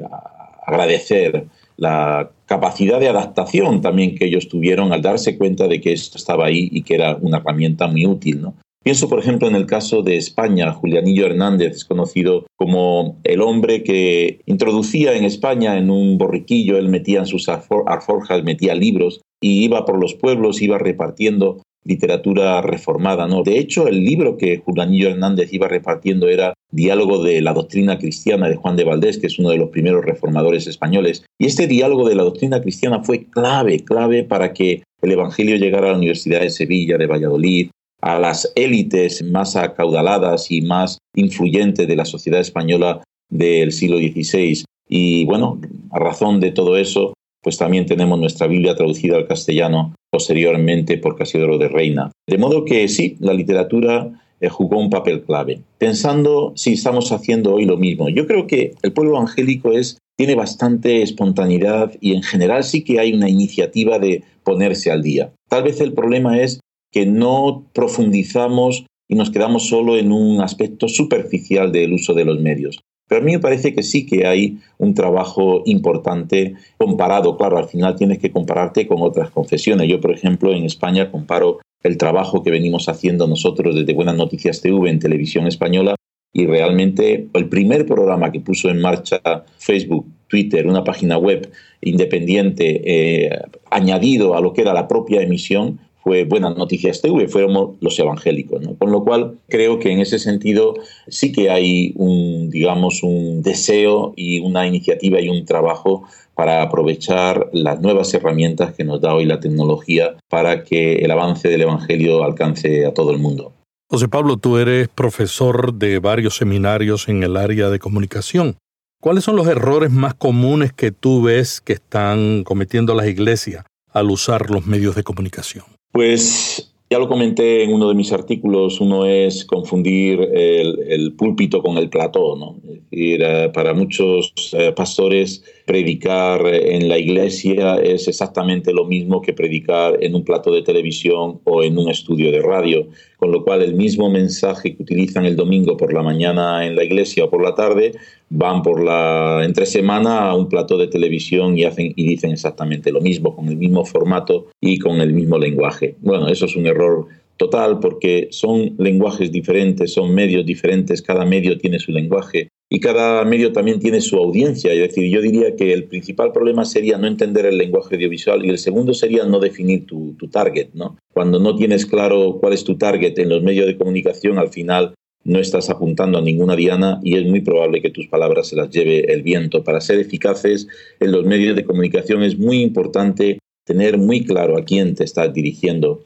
agradecer 0.67 1.45
la 1.77 2.29
capacidad 2.45 2.99
de 2.99 3.09
adaptación 3.09 3.81
también 3.81 4.13
que 4.13 4.25
ellos 4.25 4.47
tuvieron 4.49 4.93
al 4.93 5.01
darse 5.01 5.35
cuenta 5.35 5.67
de 5.67 5.81
que 5.81 5.93
esto 5.93 6.19
estaba 6.19 6.45
ahí 6.45 6.69
y 6.71 6.83
que 6.83 6.93
era 6.93 7.17
una 7.19 7.37
herramienta 7.37 7.87
muy 7.87 8.05
útil. 8.05 8.39
¿no? 8.43 8.53
Pienso, 8.83 9.09
por 9.09 9.17
ejemplo, 9.17 9.47
en 9.47 9.55
el 9.55 9.65
caso 9.65 10.03
de 10.03 10.17
España. 10.17 10.73
Julianillo 10.73 11.25
Hernández 11.25 11.77
es 11.77 11.85
conocido 11.85 12.45
como 12.55 13.17
el 13.23 13.41
hombre 13.41 13.81
que 13.81 14.41
introducía 14.45 15.15
en 15.15 15.23
España 15.23 15.79
en 15.79 15.89
un 15.89 16.19
borriquillo, 16.19 16.77
él 16.77 16.89
metía 16.89 17.21
en 17.21 17.25
sus 17.25 17.49
alforjas, 17.49 18.43
metía 18.43 18.75
libros 18.75 19.21
y 19.43 19.65
iba 19.65 19.83
por 19.83 19.99
los 19.99 20.13
pueblos, 20.13 20.61
iba 20.61 20.77
repartiendo 20.77 21.61
literatura 21.83 22.61
reformada. 22.61 23.27
¿no? 23.27 23.43
De 23.43 23.59
hecho, 23.59 23.89
el 23.89 24.05
libro 24.05 24.37
que 24.37 24.57
Julianillo 24.57 25.09
Hernández 25.09 25.51
iba 25.51 25.67
repartiendo 25.67 26.29
era 26.29 26.53
Diálogo 26.71 27.21
de 27.21 27.41
la 27.41 27.53
Doctrina 27.53 27.99
Cristiana 27.99 28.47
de 28.47 28.55
Juan 28.55 28.77
de 28.77 28.85
Valdés, 28.85 29.17
que 29.17 29.27
es 29.27 29.37
uno 29.37 29.49
de 29.49 29.57
los 29.57 29.69
primeros 29.69 30.05
reformadores 30.05 30.65
españoles. 30.65 31.25
Y 31.37 31.47
este 31.47 31.67
diálogo 31.67 32.07
de 32.07 32.15
la 32.15 32.23
doctrina 32.23 32.61
cristiana 32.61 33.03
fue 33.03 33.25
clave, 33.25 33.81
clave 33.81 34.23
para 34.23 34.53
que 34.53 34.83
el 35.01 35.11
Evangelio 35.11 35.57
llegara 35.57 35.87
a 35.87 35.91
la 35.91 35.97
Universidad 35.97 36.39
de 36.39 36.49
Sevilla, 36.49 36.97
de 36.97 37.07
Valladolid, 37.07 37.69
a 38.01 38.19
las 38.19 38.51
élites 38.55 39.23
más 39.23 39.57
acaudaladas 39.57 40.51
y 40.51 40.61
más 40.61 40.99
influyentes 41.15 41.85
de 41.85 41.95
la 41.97 42.05
sociedad 42.05 42.39
española 42.39 43.03
del 43.29 43.73
siglo 43.73 43.97
XVI. 43.97 44.63
Y 44.87 45.25
bueno, 45.25 45.59
a 45.91 45.99
razón 45.99 46.39
de 46.39 46.51
todo 46.51 46.77
eso, 46.77 47.12
pues 47.43 47.57
también 47.57 47.85
tenemos 47.85 48.17
nuestra 48.17 48.47
Biblia 48.47 48.75
traducida 48.75 49.17
al 49.17 49.27
castellano 49.27 49.93
posteriormente 50.09 50.97
por 50.97 51.17
Casiodoro 51.17 51.57
de 51.57 51.67
Reina. 51.67 52.11
De 52.27 52.37
modo 52.37 52.65
que 52.65 52.87
sí, 52.87 53.17
la 53.19 53.33
literatura 53.33 54.21
eh, 54.39 54.49
jugó 54.49 54.79
un 54.79 54.89
papel 54.89 55.23
clave. 55.23 55.61
Pensando 55.77 56.53
si 56.55 56.73
estamos 56.73 57.11
haciendo 57.11 57.53
hoy 57.53 57.65
lo 57.65 57.77
mismo, 57.77 58.09
yo 58.09 58.25
creo 58.25 58.47
que 58.47 58.73
el 58.81 58.93
pueblo 58.93 59.15
evangélico 59.15 59.71
tiene 60.15 60.35
bastante 60.35 61.01
espontaneidad 61.01 61.93
y 61.99 62.13
en 62.13 62.23
general 62.23 62.63
sí 62.63 62.83
que 62.83 62.99
hay 62.99 63.13
una 63.13 63.29
iniciativa 63.29 63.99
de 63.99 64.23
ponerse 64.43 64.91
al 64.91 65.01
día. 65.01 65.33
Tal 65.49 65.63
vez 65.63 65.81
el 65.81 65.93
problema 65.93 66.39
es 66.39 66.59
que 66.91 67.05
no 67.05 67.65
profundizamos 67.73 68.85
y 69.09 69.15
nos 69.15 69.31
quedamos 69.31 69.67
solo 69.67 69.97
en 69.97 70.11
un 70.11 70.41
aspecto 70.41 70.87
superficial 70.87 71.71
del 71.71 71.93
uso 71.93 72.13
de 72.13 72.25
los 72.25 72.39
medios. 72.39 72.79
Pero 73.07 73.21
a 73.21 73.23
mí 73.23 73.33
me 73.33 73.39
parece 73.39 73.73
que 73.73 73.83
sí 73.83 74.05
que 74.05 74.25
hay 74.25 74.59
un 74.77 74.93
trabajo 74.93 75.61
importante 75.65 76.55
comparado. 76.77 77.37
Claro, 77.37 77.57
al 77.57 77.67
final 77.67 77.95
tienes 77.95 78.19
que 78.19 78.31
compararte 78.31 78.87
con 78.87 79.01
otras 79.01 79.29
confesiones. 79.29 79.87
Yo, 79.87 79.99
por 79.99 80.11
ejemplo, 80.11 80.51
en 80.53 80.63
España 80.63 81.11
comparo 81.11 81.59
el 81.83 81.97
trabajo 81.97 82.43
que 82.43 82.51
venimos 82.51 82.87
haciendo 82.87 83.27
nosotros 83.27 83.75
desde 83.75 83.93
Buenas 83.93 84.15
Noticias 84.15 84.61
TV 84.61 84.89
en 84.89 84.99
televisión 84.99 85.47
española 85.47 85.95
y 86.31 86.47
realmente 86.47 87.27
el 87.33 87.49
primer 87.49 87.85
programa 87.85 88.31
que 88.31 88.39
puso 88.39 88.69
en 88.69 88.81
marcha 88.81 89.21
Facebook, 89.57 90.07
Twitter, 90.27 90.65
una 90.65 90.83
página 90.83 91.17
web 91.17 91.51
independiente 91.81 92.81
eh, 92.85 93.39
añadido 93.69 94.35
a 94.35 94.41
lo 94.41 94.53
que 94.53 94.61
era 94.61 94.73
la 94.73 94.87
propia 94.87 95.21
emisión 95.21 95.79
fue 96.03 96.25
Buenas 96.25 96.57
Noticias 96.57 97.01
TV, 97.01 97.27
fuéramos 97.27 97.77
los 97.79 97.97
evangélicos. 97.97 98.61
¿no? 98.61 98.75
Con 98.75 98.91
lo 98.91 99.03
cual, 99.03 99.37
creo 99.47 99.79
que 99.79 99.91
en 99.91 99.99
ese 99.99 100.19
sentido 100.19 100.75
sí 101.07 101.31
que 101.31 101.49
hay 101.49 101.93
un, 101.95 102.49
digamos, 102.49 103.03
un 103.03 103.41
deseo 103.41 104.13
y 104.15 104.39
una 104.39 104.67
iniciativa 104.67 105.21
y 105.21 105.29
un 105.29 105.45
trabajo 105.45 106.03
para 106.35 106.61
aprovechar 106.61 107.49
las 107.53 107.79
nuevas 107.79 108.13
herramientas 108.13 108.73
que 108.73 108.83
nos 108.83 108.99
da 109.01 109.13
hoy 109.13 109.25
la 109.25 109.39
tecnología 109.39 110.15
para 110.29 110.63
que 110.63 110.95
el 110.95 111.11
avance 111.11 111.47
del 111.47 111.61
Evangelio 111.61 112.23
alcance 112.23 112.85
a 112.85 112.93
todo 112.93 113.11
el 113.11 113.19
mundo. 113.19 113.53
José 113.89 114.07
Pablo, 114.07 114.37
tú 114.37 114.57
eres 114.57 114.87
profesor 114.87 115.73
de 115.75 115.99
varios 115.99 116.35
seminarios 116.35 117.07
en 117.07 117.21
el 117.21 117.37
área 117.37 117.69
de 117.69 117.79
comunicación. 117.79 118.57
¿Cuáles 118.99 119.23
son 119.23 119.35
los 119.35 119.47
errores 119.47 119.91
más 119.91 120.15
comunes 120.15 120.73
que 120.73 120.91
tú 120.91 121.21
ves 121.23 121.61
que 121.61 121.73
están 121.73 122.43
cometiendo 122.43 122.95
las 122.95 123.07
iglesias 123.07 123.65
al 123.91 124.09
usar 124.09 124.49
los 124.49 124.65
medios 124.65 124.95
de 124.95 125.03
comunicación? 125.03 125.65
Pues 125.93 126.73
ya 126.89 126.97
lo 126.97 127.07
comenté 127.07 127.63
en 127.63 127.71
uno 127.71 127.87
de 127.87 127.93
mis 127.93 128.11
artículos, 128.11 128.81
uno 128.81 129.05
es 129.05 129.45
confundir 129.45 130.19
el, 130.33 131.13
púlpito 131.13 131.61
con 131.61 131.77
el 131.77 131.87
plató, 131.87 132.35
¿no? 132.35 132.55
Es 132.67 132.89
decir, 132.89 133.21
eh, 133.23 133.51
para 133.53 133.75
muchos 133.75 134.33
eh, 134.53 134.71
pastores 134.71 135.43
predicar 135.65 136.45
en 136.47 136.89
la 136.89 136.97
iglesia 136.97 137.75
es 137.75 138.07
exactamente 138.07 138.73
lo 138.73 138.85
mismo 138.85 139.21
que 139.21 139.33
predicar 139.33 140.03
en 140.03 140.15
un 140.15 140.23
plato 140.23 140.51
de 140.51 140.63
televisión 140.63 141.41
o 141.43 141.61
en 141.61 141.77
un 141.77 141.89
estudio 141.89 142.31
de 142.31 142.41
radio, 142.41 142.87
con 143.17 143.31
lo 143.31 143.43
cual 143.43 143.61
el 143.61 143.75
mismo 143.75 144.09
mensaje 144.09 144.75
que 144.75 144.81
utilizan 144.81 145.25
el 145.25 145.35
domingo 145.35 145.77
por 145.77 145.93
la 145.93 146.01
mañana 146.01 146.65
en 146.65 146.75
la 146.75 146.83
iglesia 146.83 147.25
o 147.25 147.29
por 147.29 147.43
la 147.43 147.53
tarde 147.53 147.93
van 148.35 148.63
por 148.63 148.83
la 148.83 149.41
entre 149.45 149.67
semana 149.67 150.29
a 150.29 150.35
un 150.35 150.49
plato 150.49 150.75
de 150.75 150.87
televisión 150.87 151.55
y 151.55 151.65
hacen 151.65 151.93
y 151.95 152.07
dicen 152.07 152.31
exactamente 152.31 152.91
lo 152.91 152.99
mismo 152.99 153.35
con 153.35 153.47
el 153.47 153.57
mismo 153.57 153.85
formato 153.85 154.47
y 154.59 154.79
con 154.79 155.01
el 155.01 155.13
mismo 155.13 155.37
lenguaje. 155.37 155.95
Bueno, 156.01 156.27
eso 156.27 156.45
es 156.45 156.55
un 156.55 156.65
error 156.65 157.05
total 157.37 157.79
porque 157.79 158.29
son 158.31 158.75
lenguajes 158.79 159.31
diferentes, 159.31 159.93
son 159.93 160.15
medios 160.15 160.45
diferentes, 160.45 161.01
cada 161.03 161.25
medio 161.25 161.59
tiene 161.59 161.77
su 161.77 161.91
lenguaje 161.91 162.49
y 162.69 162.79
cada 162.79 163.23
medio 163.23 163.51
también 163.51 163.79
tiene 163.79 164.01
su 164.01 164.17
audiencia. 164.17 164.73
Es 164.73 164.79
decir, 164.79 165.11
yo 165.11 165.21
diría 165.21 165.55
que 165.55 165.71
el 165.71 165.83
principal 165.83 166.31
problema 166.31 166.65
sería 166.65 166.97
no 166.97 167.05
entender 167.05 167.45
el 167.45 167.59
lenguaje 167.59 167.95
audiovisual 167.95 168.43
y 168.43 168.49
el 168.49 168.57
segundo 168.57 168.95
sería 168.95 169.25
no 169.25 169.39
definir 169.39 169.85
tu, 169.85 170.15
target. 170.31 170.69
¿no? 170.73 170.97
Cuando 171.13 171.39
no 171.39 171.55
tienes 171.55 171.85
claro 171.85 172.39
cuál 172.39 172.53
es 172.53 172.63
tu 172.63 172.77
target 172.77 173.19
en 173.19 173.29
los 173.29 173.43
medios 173.43 173.67
de 173.67 173.77
comunicación, 173.77 174.39
al 174.39 174.49
final 174.49 174.95
no 175.25 175.39
estás 175.39 175.69
apuntando 175.69 176.17
a 176.17 176.21
ninguna 176.21 176.55
diana 176.55 176.99
y 177.03 177.15
es 177.15 177.25
muy 177.25 177.41
probable 177.41 177.81
que 177.81 177.89
tus 177.89 178.07
palabras 178.07 178.47
se 178.47 178.55
las 178.55 178.69
lleve 178.69 179.11
el 179.13 179.23
viento. 179.23 179.63
Para 179.63 179.81
ser 179.81 179.99
eficaces 179.99 180.67
en 180.99 181.11
los 181.11 181.25
medios 181.25 181.55
de 181.55 181.65
comunicación 181.65 182.23
es 182.23 182.37
muy 182.37 182.61
importante 182.61 183.39
tener 183.65 183.97
muy 183.97 184.25
claro 184.25 184.57
a 184.57 184.65
quién 184.65 184.95
te 184.95 185.03
estás 185.03 185.33
dirigiendo. 185.33 186.03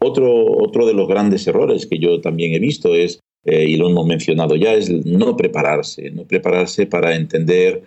Otro, 0.00 0.30
otro 0.58 0.86
de 0.86 0.94
los 0.94 1.08
grandes 1.08 1.46
errores 1.46 1.86
que 1.86 1.98
yo 1.98 2.20
también 2.20 2.52
he 2.54 2.58
visto 2.58 2.94
es 2.94 3.20
eh, 3.44 3.64
y 3.64 3.76
lo 3.76 3.88
hemos 3.88 4.06
mencionado 4.06 4.56
ya, 4.56 4.74
es 4.74 4.90
no 4.90 5.36
prepararse, 5.36 6.10
no 6.10 6.24
prepararse 6.24 6.86
para 6.86 7.14
entender 7.14 7.82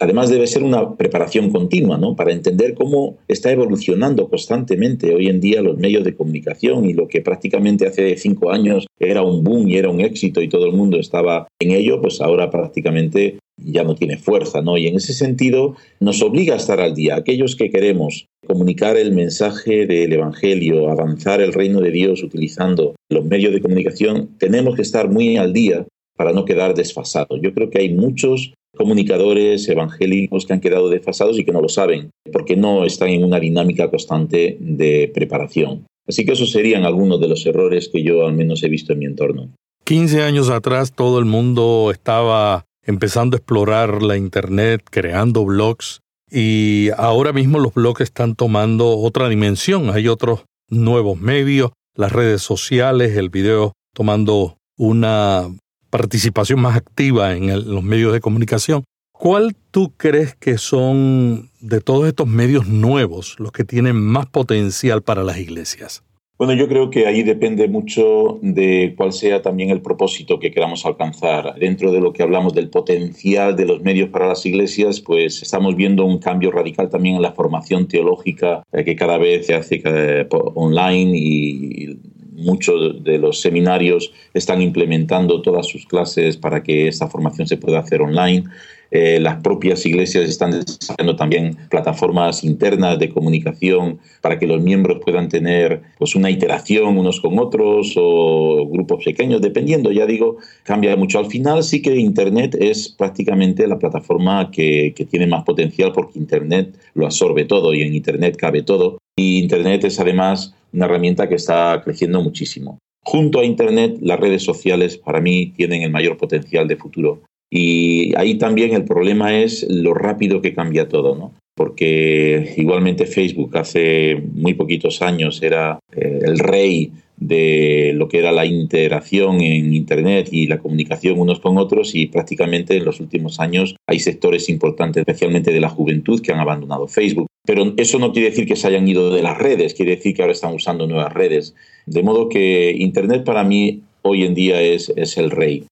Además 0.00 0.28
debe 0.28 0.48
ser 0.48 0.64
una 0.64 0.96
preparación 0.96 1.50
continua, 1.50 1.98
¿no? 1.98 2.16
Para 2.16 2.32
entender 2.32 2.74
cómo 2.74 3.18
está 3.28 3.52
evolucionando 3.52 4.28
constantemente 4.28 5.14
hoy 5.14 5.28
en 5.28 5.40
día 5.40 5.62
los 5.62 5.78
medios 5.78 6.02
de 6.04 6.16
comunicación 6.16 6.84
y 6.84 6.94
lo 6.94 7.06
que 7.06 7.20
prácticamente 7.20 7.86
hace 7.86 8.16
cinco 8.16 8.50
años 8.50 8.86
era 8.98 9.22
un 9.22 9.44
boom 9.44 9.68
y 9.68 9.76
era 9.76 9.90
un 9.90 10.00
éxito 10.00 10.42
y 10.42 10.48
todo 10.48 10.66
el 10.66 10.72
mundo 10.72 10.98
estaba 10.98 11.46
en 11.60 11.70
ello, 11.70 12.00
pues 12.00 12.20
ahora 12.20 12.50
prácticamente 12.50 13.38
ya 13.56 13.84
no 13.84 13.94
tiene 13.94 14.16
fuerza, 14.16 14.62
¿no? 14.62 14.76
Y 14.76 14.88
en 14.88 14.96
ese 14.96 15.12
sentido 15.12 15.76
nos 16.00 16.22
obliga 16.22 16.54
a 16.54 16.58
estar 16.58 16.80
al 16.80 16.94
día. 16.94 17.14
Aquellos 17.14 17.54
que 17.54 17.70
queremos 17.70 18.26
comunicar 18.46 18.96
el 18.96 19.12
mensaje 19.12 19.86
del 19.86 20.12
Evangelio, 20.12 20.90
avanzar 20.90 21.40
el 21.40 21.52
reino 21.52 21.80
de 21.80 21.92
Dios 21.92 22.22
utilizando 22.24 22.96
los 23.08 23.24
medios 23.24 23.52
de 23.52 23.60
comunicación, 23.60 24.30
tenemos 24.38 24.74
que 24.74 24.82
estar 24.82 25.08
muy 25.08 25.36
al 25.36 25.52
día 25.52 25.86
para 26.16 26.32
no 26.32 26.44
quedar 26.44 26.74
desfasados. 26.74 27.40
Yo 27.40 27.54
creo 27.54 27.70
que 27.70 27.78
hay 27.78 27.94
muchos 27.94 28.54
comunicadores 28.76 29.68
evangélicos 29.68 30.46
que 30.46 30.52
han 30.52 30.60
quedado 30.60 30.88
desfasados 30.88 31.38
y 31.38 31.44
que 31.44 31.52
no 31.52 31.60
lo 31.60 31.68
saben, 31.68 32.10
porque 32.32 32.56
no 32.56 32.84
están 32.84 33.10
en 33.10 33.24
una 33.24 33.40
dinámica 33.40 33.90
constante 33.90 34.56
de 34.60 35.10
preparación. 35.14 35.86
Así 36.06 36.24
que 36.24 36.32
esos 36.32 36.50
serían 36.50 36.84
algunos 36.84 37.20
de 37.20 37.28
los 37.28 37.46
errores 37.46 37.88
que 37.92 38.02
yo 38.02 38.26
al 38.26 38.34
menos 38.34 38.62
he 38.62 38.68
visto 38.68 38.92
en 38.92 38.98
mi 38.98 39.06
entorno. 39.06 39.50
15 39.84 40.22
años 40.22 40.50
atrás 40.50 40.92
todo 40.92 41.18
el 41.18 41.24
mundo 41.24 41.90
estaba 41.90 42.64
empezando 42.86 43.36
a 43.36 43.38
explorar 43.38 44.02
la 44.02 44.16
Internet, 44.16 44.82
creando 44.90 45.44
blogs, 45.44 46.00
y 46.30 46.88
ahora 46.96 47.32
mismo 47.32 47.58
los 47.58 47.74
blogs 47.74 48.00
están 48.00 48.34
tomando 48.34 48.98
otra 48.98 49.28
dimensión. 49.28 49.90
Hay 49.90 50.08
otros 50.08 50.44
nuevos 50.68 51.18
medios, 51.18 51.70
las 51.94 52.12
redes 52.12 52.42
sociales, 52.42 53.16
el 53.16 53.30
video 53.30 53.72
tomando 53.94 54.56
una 54.76 55.48
participación 55.94 56.60
más 56.60 56.76
activa 56.76 57.36
en 57.36 57.46
los 57.72 57.84
medios 57.84 58.12
de 58.12 58.18
comunicación. 58.18 58.82
¿Cuál 59.12 59.54
tú 59.70 59.92
crees 59.96 60.34
que 60.34 60.58
son 60.58 61.50
de 61.60 61.80
todos 61.80 62.08
estos 62.08 62.26
medios 62.26 62.66
nuevos 62.66 63.36
los 63.38 63.52
que 63.52 63.62
tienen 63.62 63.94
más 63.94 64.26
potencial 64.26 65.02
para 65.02 65.22
las 65.22 65.38
iglesias? 65.38 66.02
Bueno, 66.36 66.54
yo 66.54 66.66
creo 66.66 66.90
que 66.90 67.06
ahí 67.06 67.22
depende 67.22 67.68
mucho 67.68 68.40
de 68.42 68.92
cuál 68.96 69.12
sea 69.12 69.40
también 69.40 69.70
el 69.70 69.82
propósito 69.82 70.40
que 70.40 70.50
queramos 70.50 70.84
alcanzar. 70.84 71.54
Dentro 71.60 71.92
de 71.92 72.00
lo 72.00 72.12
que 72.12 72.24
hablamos 72.24 72.54
del 72.54 72.70
potencial 72.70 73.54
de 73.54 73.64
los 73.64 73.80
medios 73.82 74.08
para 74.08 74.26
las 74.26 74.44
iglesias, 74.44 75.00
pues 75.00 75.42
estamos 75.42 75.76
viendo 75.76 76.04
un 76.04 76.18
cambio 76.18 76.50
radical 76.50 76.90
también 76.90 77.14
en 77.14 77.22
la 77.22 77.34
formación 77.34 77.86
teológica 77.86 78.64
eh, 78.72 78.82
que 78.82 78.96
cada 78.96 79.16
vez 79.16 79.46
se 79.46 79.54
hace 79.54 79.80
eh, 79.84 80.26
online 80.30 81.12
y 81.16 81.98
muchos 82.34 83.02
de 83.04 83.18
los 83.18 83.40
seminarios 83.40 84.12
están 84.34 84.62
implementando 84.62 85.42
todas 85.42 85.66
sus 85.66 85.86
clases 85.86 86.36
para 86.36 86.62
que 86.62 86.88
esta 86.88 87.08
formación 87.08 87.46
se 87.46 87.56
pueda 87.56 87.78
hacer 87.78 88.02
online. 88.02 88.44
Eh, 88.90 89.18
las 89.18 89.42
propias 89.42 89.84
iglesias 89.86 90.28
están 90.28 90.52
desarrollando 90.52 91.16
también 91.16 91.56
plataformas 91.68 92.44
internas 92.44 92.96
de 92.98 93.08
comunicación 93.08 93.98
para 94.20 94.38
que 94.38 94.46
los 94.46 94.62
miembros 94.62 95.00
puedan 95.04 95.28
tener 95.28 95.82
pues, 95.98 96.14
una 96.14 96.30
iteración 96.30 96.96
unos 96.96 97.20
con 97.20 97.36
otros 97.40 97.94
o 97.96 98.68
grupos 98.70 99.04
pequeños, 99.04 99.40
dependiendo, 99.40 99.90
ya 99.90 100.06
digo, 100.06 100.36
cambia 100.62 100.94
mucho. 100.96 101.18
Al 101.18 101.26
final 101.26 101.64
sí 101.64 101.82
que 101.82 101.96
Internet 101.96 102.56
es 102.60 102.88
prácticamente 102.88 103.66
la 103.66 103.78
plataforma 103.78 104.52
que, 104.52 104.94
que 104.94 105.04
tiene 105.04 105.26
más 105.26 105.42
potencial 105.42 105.90
porque 105.92 106.20
Internet 106.20 106.76
lo 106.94 107.06
absorbe 107.06 107.46
todo 107.46 107.74
y 107.74 107.82
en 107.82 107.94
Internet 107.94 108.36
cabe 108.36 108.62
todo. 108.62 108.98
Y 109.16 109.38
Internet 109.38 109.82
es 109.84 109.98
además 109.98 110.54
una 110.74 110.86
herramienta 110.86 111.28
que 111.28 111.36
está 111.36 111.80
creciendo 111.84 112.20
muchísimo. 112.20 112.78
Junto 113.04 113.40
a 113.40 113.44
Internet, 113.44 113.98
las 114.00 114.18
redes 114.18 114.42
sociales 114.42 114.96
para 114.96 115.20
mí 115.20 115.52
tienen 115.56 115.82
el 115.82 115.90
mayor 115.90 116.16
potencial 116.16 116.66
de 116.68 116.76
futuro. 116.76 117.22
Y 117.50 118.14
ahí 118.16 118.36
también 118.36 118.74
el 118.74 118.84
problema 118.84 119.38
es 119.38 119.66
lo 119.68 119.94
rápido 119.94 120.40
que 120.40 120.54
cambia 120.54 120.88
todo. 120.88 121.14
¿no? 121.14 121.32
porque 121.54 122.54
igualmente 122.56 123.06
Facebook 123.06 123.56
hace 123.56 124.22
muy 124.34 124.54
poquitos 124.54 125.02
años 125.02 125.42
era 125.42 125.78
eh, 125.92 126.18
el 126.22 126.38
rey 126.38 126.92
de 127.16 127.92
lo 127.94 128.08
que 128.08 128.18
era 128.18 128.32
la 128.32 128.44
interacción 128.44 129.40
en 129.40 129.72
Internet 129.72 130.28
y 130.32 130.48
la 130.48 130.58
comunicación 130.58 131.18
unos 131.18 131.38
con 131.38 131.56
otros 131.58 131.94
y 131.94 132.06
prácticamente 132.06 132.76
en 132.76 132.84
los 132.84 132.98
últimos 132.98 133.38
años 133.38 133.76
hay 133.86 134.00
sectores 134.00 134.48
importantes, 134.48 135.02
especialmente 135.02 135.52
de 135.52 135.60
la 135.60 135.68
juventud, 135.68 136.20
que 136.20 136.32
han 136.32 136.40
abandonado 136.40 136.88
Facebook. 136.88 137.28
Pero 137.46 137.74
eso 137.76 137.98
no 137.98 138.12
quiere 138.12 138.30
decir 138.30 138.46
que 138.46 138.56
se 138.56 138.68
hayan 138.68 138.88
ido 138.88 139.10
de 139.10 139.22
las 139.22 139.38
redes, 139.38 139.74
quiere 139.74 139.96
decir 139.96 140.14
que 140.14 140.22
ahora 140.22 140.32
están 140.32 140.54
usando 140.54 140.86
nuevas 140.86 141.12
redes. 141.12 141.54
De 141.86 142.02
modo 142.02 142.28
que 142.28 142.74
Internet 142.78 143.24
para 143.24 143.44
mí 143.44 143.82
hoy 144.02 144.24
en 144.24 144.34
día 144.34 144.62
es, 144.62 144.92
es 144.96 145.18
el 145.18 145.30
rey. 145.30 145.64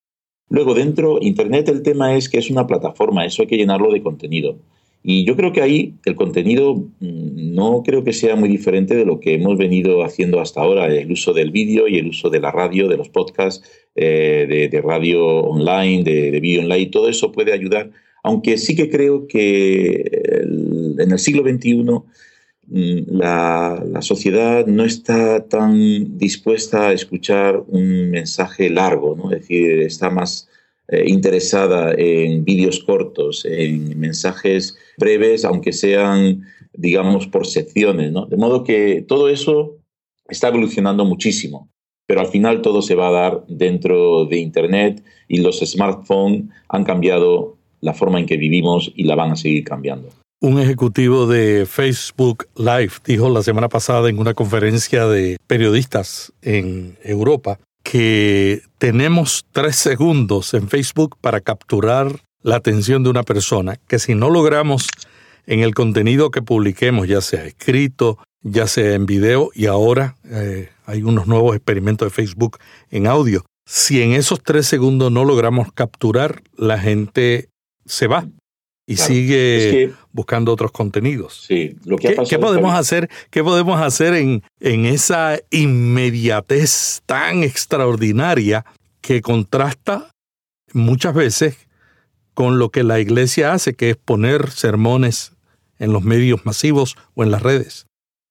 Luego 0.50 0.74
dentro, 0.74 1.18
Internet 1.22 1.68
el 1.70 1.82
tema 1.82 2.14
es 2.14 2.28
que 2.28 2.38
es 2.38 2.50
una 2.50 2.66
plataforma, 2.66 3.24
eso 3.24 3.42
hay 3.42 3.48
que 3.48 3.56
llenarlo 3.56 3.90
de 3.90 4.02
contenido. 4.02 4.58
Y 5.04 5.24
yo 5.24 5.34
creo 5.34 5.52
que 5.52 5.62
ahí 5.62 5.94
el 6.04 6.14
contenido 6.14 6.74
mm, 6.76 7.54
no 7.54 7.82
creo 7.84 8.04
que 8.04 8.12
sea 8.12 8.36
muy 8.36 8.48
diferente 8.48 8.94
de 8.94 9.04
lo 9.04 9.18
que 9.18 9.34
hemos 9.34 9.58
venido 9.58 10.04
haciendo 10.04 10.40
hasta 10.40 10.60
ahora, 10.60 10.86
el 10.86 11.10
uso 11.10 11.32
del 11.32 11.50
vídeo 11.50 11.88
y 11.88 11.98
el 11.98 12.08
uso 12.08 12.30
de 12.30 12.40
la 12.40 12.52
radio, 12.52 12.88
de 12.88 12.96
los 12.96 13.08
podcasts, 13.08 13.66
eh, 13.96 14.68
de, 14.70 14.80
radio 14.80 15.24
online, 15.24 16.04
de, 16.04 16.40
vídeo 16.40 16.62
online, 16.62 16.86
todo 16.86 17.08
eso 17.08 17.32
puede 17.32 17.52
ayudar, 17.52 17.90
aunque 18.22 18.58
sí 18.58 18.76
que 18.76 18.88
creo 18.88 19.26
que 19.26 20.08
en 20.98 21.12
el 21.12 21.18
siglo 21.18 21.42
XXI 21.42 21.84
mm, 22.66 23.16
la, 23.16 24.00
sociedad 24.00 24.66
no 24.66 24.84
está 24.84 25.46
tan 25.48 26.18
dispuesta 26.18 26.88
a 26.88 26.92
escuchar 26.92 27.62
un 27.68 28.10
mensaje 28.10 28.70
largo, 28.70 29.16
¿no? 29.16 29.32
es 29.32 29.40
decir, 29.40 29.80
está 29.80 30.10
más 30.10 30.48
eh, 30.88 31.04
interesada 31.06 31.94
en 31.96 32.44
vídeos 32.44 32.80
cortos, 32.80 33.44
en 33.44 33.98
mensajes 33.98 34.76
breves, 34.98 35.44
aunque 35.44 35.72
sean, 35.72 36.42
digamos, 36.72 37.28
por 37.28 37.46
secciones. 37.46 38.12
¿no? 38.12 38.26
De 38.26 38.36
modo 38.36 38.64
que 38.64 39.04
todo 39.06 39.28
eso 39.28 39.76
está 40.28 40.48
evolucionando 40.48 41.04
muchísimo, 41.04 41.70
pero 42.06 42.20
al 42.20 42.26
final 42.26 42.62
todo 42.62 42.82
se 42.82 42.94
va 42.94 43.08
a 43.08 43.12
dar 43.12 43.44
dentro 43.48 44.26
de 44.26 44.38
Internet 44.38 45.02
y 45.28 45.38
los 45.38 45.60
smartphones 45.60 46.44
han 46.68 46.84
cambiado 46.84 47.56
la 47.80 47.94
forma 47.94 48.18
en 48.18 48.26
que 48.26 48.36
vivimos 48.36 48.92
y 48.94 49.04
la 49.04 49.14
van 49.14 49.32
a 49.32 49.36
seguir 49.36 49.64
cambiando. 49.64 50.08
Un 50.42 50.58
ejecutivo 50.58 51.28
de 51.28 51.66
Facebook 51.66 52.48
Live 52.56 52.94
dijo 53.04 53.28
la 53.30 53.44
semana 53.44 53.68
pasada 53.68 54.10
en 54.10 54.18
una 54.18 54.34
conferencia 54.34 55.06
de 55.06 55.36
periodistas 55.46 56.32
en 56.42 56.98
Europa 57.04 57.60
que 57.84 58.62
tenemos 58.78 59.44
tres 59.52 59.76
segundos 59.76 60.52
en 60.54 60.68
Facebook 60.68 61.16
para 61.20 61.40
capturar 61.42 62.24
la 62.42 62.56
atención 62.56 63.04
de 63.04 63.10
una 63.10 63.22
persona, 63.22 63.76
que 63.86 64.00
si 64.00 64.16
no 64.16 64.30
logramos 64.30 64.88
en 65.46 65.60
el 65.60 65.76
contenido 65.76 66.32
que 66.32 66.42
publiquemos, 66.42 67.06
ya 67.06 67.20
sea 67.20 67.44
escrito, 67.44 68.18
ya 68.42 68.66
sea 68.66 68.94
en 68.94 69.06
video, 69.06 69.52
y 69.54 69.66
ahora 69.66 70.16
eh, 70.24 70.70
hay 70.86 71.04
unos 71.04 71.28
nuevos 71.28 71.54
experimentos 71.54 72.06
de 72.06 72.10
Facebook 72.10 72.58
en 72.90 73.06
audio, 73.06 73.44
si 73.64 74.02
en 74.02 74.10
esos 74.10 74.42
tres 74.42 74.66
segundos 74.66 75.12
no 75.12 75.24
logramos 75.24 75.72
capturar, 75.72 76.42
la 76.56 76.80
gente 76.80 77.48
se 77.86 78.08
va 78.08 78.26
y 78.86 78.96
sigue 78.96 79.92
buscando 80.12 80.52
otros 80.52 80.72
contenidos. 80.72 81.44
Sí, 81.46 81.76
lo 81.84 81.96
que 81.96 82.16
¿Qué, 82.28 82.38
podemos 82.38 82.74
hacer? 82.74 83.08
¿Qué 83.30 83.42
podemos 83.42 83.80
hacer 83.80 84.14
en, 84.14 84.42
en 84.60 84.86
esa 84.86 85.38
inmediatez 85.50 87.02
tan 87.06 87.42
extraordinaria 87.42 88.64
que 89.00 89.20
contrasta 89.20 90.10
muchas 90.72 91.14
veces 91.14 91.68
con 92.34 92.58
lo 92.58 92.70
que 92.70 92.82
la 92.82 92.98
iglesia 92.98 93.52
hace, 93.52 93.74
que 93.74 93.90
es 93.90 93.96
poner 93.96 94.50
sermones 94.50 95.32
en 95.78 95.92
los 95.92 96.02
medios 96.02 96.44
masivos 96.44 96.96
o 97.14 97.22
en 97.22 97.30
las 97.30 97.42
redes? 97.42 97.86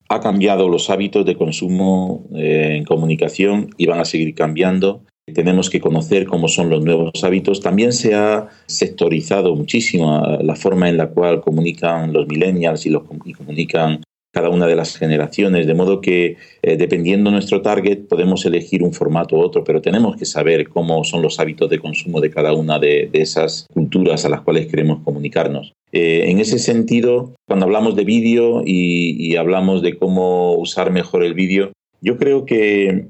Ha 0.09 0.19
cambiado 0.19 0.67
los 0.67 0.89
hábitos 0.89 1.25
de 1.25 1.37
consumo 1.37 2.27
eh, 2.35 2.75
en 2.75 2.83
comunicación 2.83 3.69
y 3.77 3.85
van 3.85 3.99
a 3.99 4.05
seguir 4.05 4.35
cambiando 4.35 5.05
tenemos 5.33 5.69
que 5.69 5.79
conocer 5.79 6.25
cómo 6.25 6.47
son 6.47 6.69
los 6.69 6.83
nuevos 6.83 7.23
hábitos. 7.23 7.61
También 7.61 7.93
se 7.93 8.15
ha 8.15 8.49
sectorizado 8.65 9.55
muchísimo 9.55 10.37
la 10.41 10.55
forma 10.55 10.89
en 10.89 10.97
la 10.97 11.09
cual 11.09 11.41
comunican 11.41 12.13
los 12.13 12.27
millennials 12.27 12.85
y, 12.85 12.89
los, 12.89 13.03
comunican 13.37 14.01
cada 14.33 14.49
una 14.49 14.65
de 14.65 14.77
las 14.77 14.97
generaciones, 14.97 15.67
de 15.67 15.73
modo 15.73 15.99
que 15.99 16.37
eh, 16.61 16.77
dependiendo 16.77 17.31
nuestro 17.31 17.61
target 17.61 18.07
podemos 18.07 18.45
elegir 18.45 18.81
un 18.81 18.93
formato 18.93 19.35
u 19.35 19.39
otro, 19.41 19.63
pero 19.65 19.81
tenemos 19.81 20.15
que 20.15 20.25
saber 20.25 20.69
cómo 20.69 21.03
son 21.03 21.21
los 21.21 21.39
hábitos 21.39 21.69
de 21.69 21.79
consumo 21.79 22.21
de 22.21 22.29
cada 22.29 22.53
una 22.53 22.79
de, 22.79 23.09
esas 23.11 23.67
culturas 23.73 24.23
a 24.23 24.29
las 24.29 24.41
cuales 24.41 24.67
queremos 24.67 25.01
comunicarnos. 25.03 25.73
Eh, 25.91 26.29
en 26.29 26.39
ese 26.39 26.59
sentido, 26.59 27.33
cuando 27.45 27.65
hablamos 27.65 27.97
de 27.97 28.05
vídeo 28.05 28.63
y 28.65 29.35
hablamos 29.35 29.81
de 29.81 29.97
cómo 29.97 30.53
usar 30.53 30.91
mejor 30.91 31.23
el 31.25 31.33
vídeo, 31.33 31.73
yo 31.99 32.17
creo 32.17 32.45
que 32.45 33.07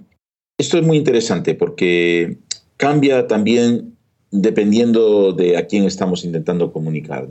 esto 0.61 0.77
es 0.77 0.85
muy 0.85 0.97
interesante 0.97 1.55
porque 1.55 2.37
cambia 2.77 3.27
también 3.27 3.97
dependiendo 4.29 5.33
de 5.33 5.57
a 5.57 5.65
quién 5.65 5.85
estamos 5.85 6.23
intentando 6.23 6.71
comunicar. 6.71 7.27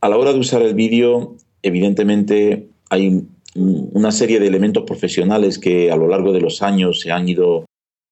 A 0.00 0.08
la 0.08 0.16
hora 0.16 0.32
de 0.32 0.38
usar 0.38 0.62
el 0.62 0.74
vídeo, 0.74 1.36
evidentemente 1.62 2.68
hay 2.90 3.24
una 3.56 4.12
serie 4.12 4.38
de 4.38 4.46
elementos 4.46 4.84
profesionales 4.84 5.58
que 5.58 5.90
a 5.90 5.96
lo 5.96 6.06
largo 6.06 6.32
de 6.32 6.40
los 6.40 6.62
años 6.62 7.00
se 7.00 7.10
han 7.10 7.28
ido 7.28 7.66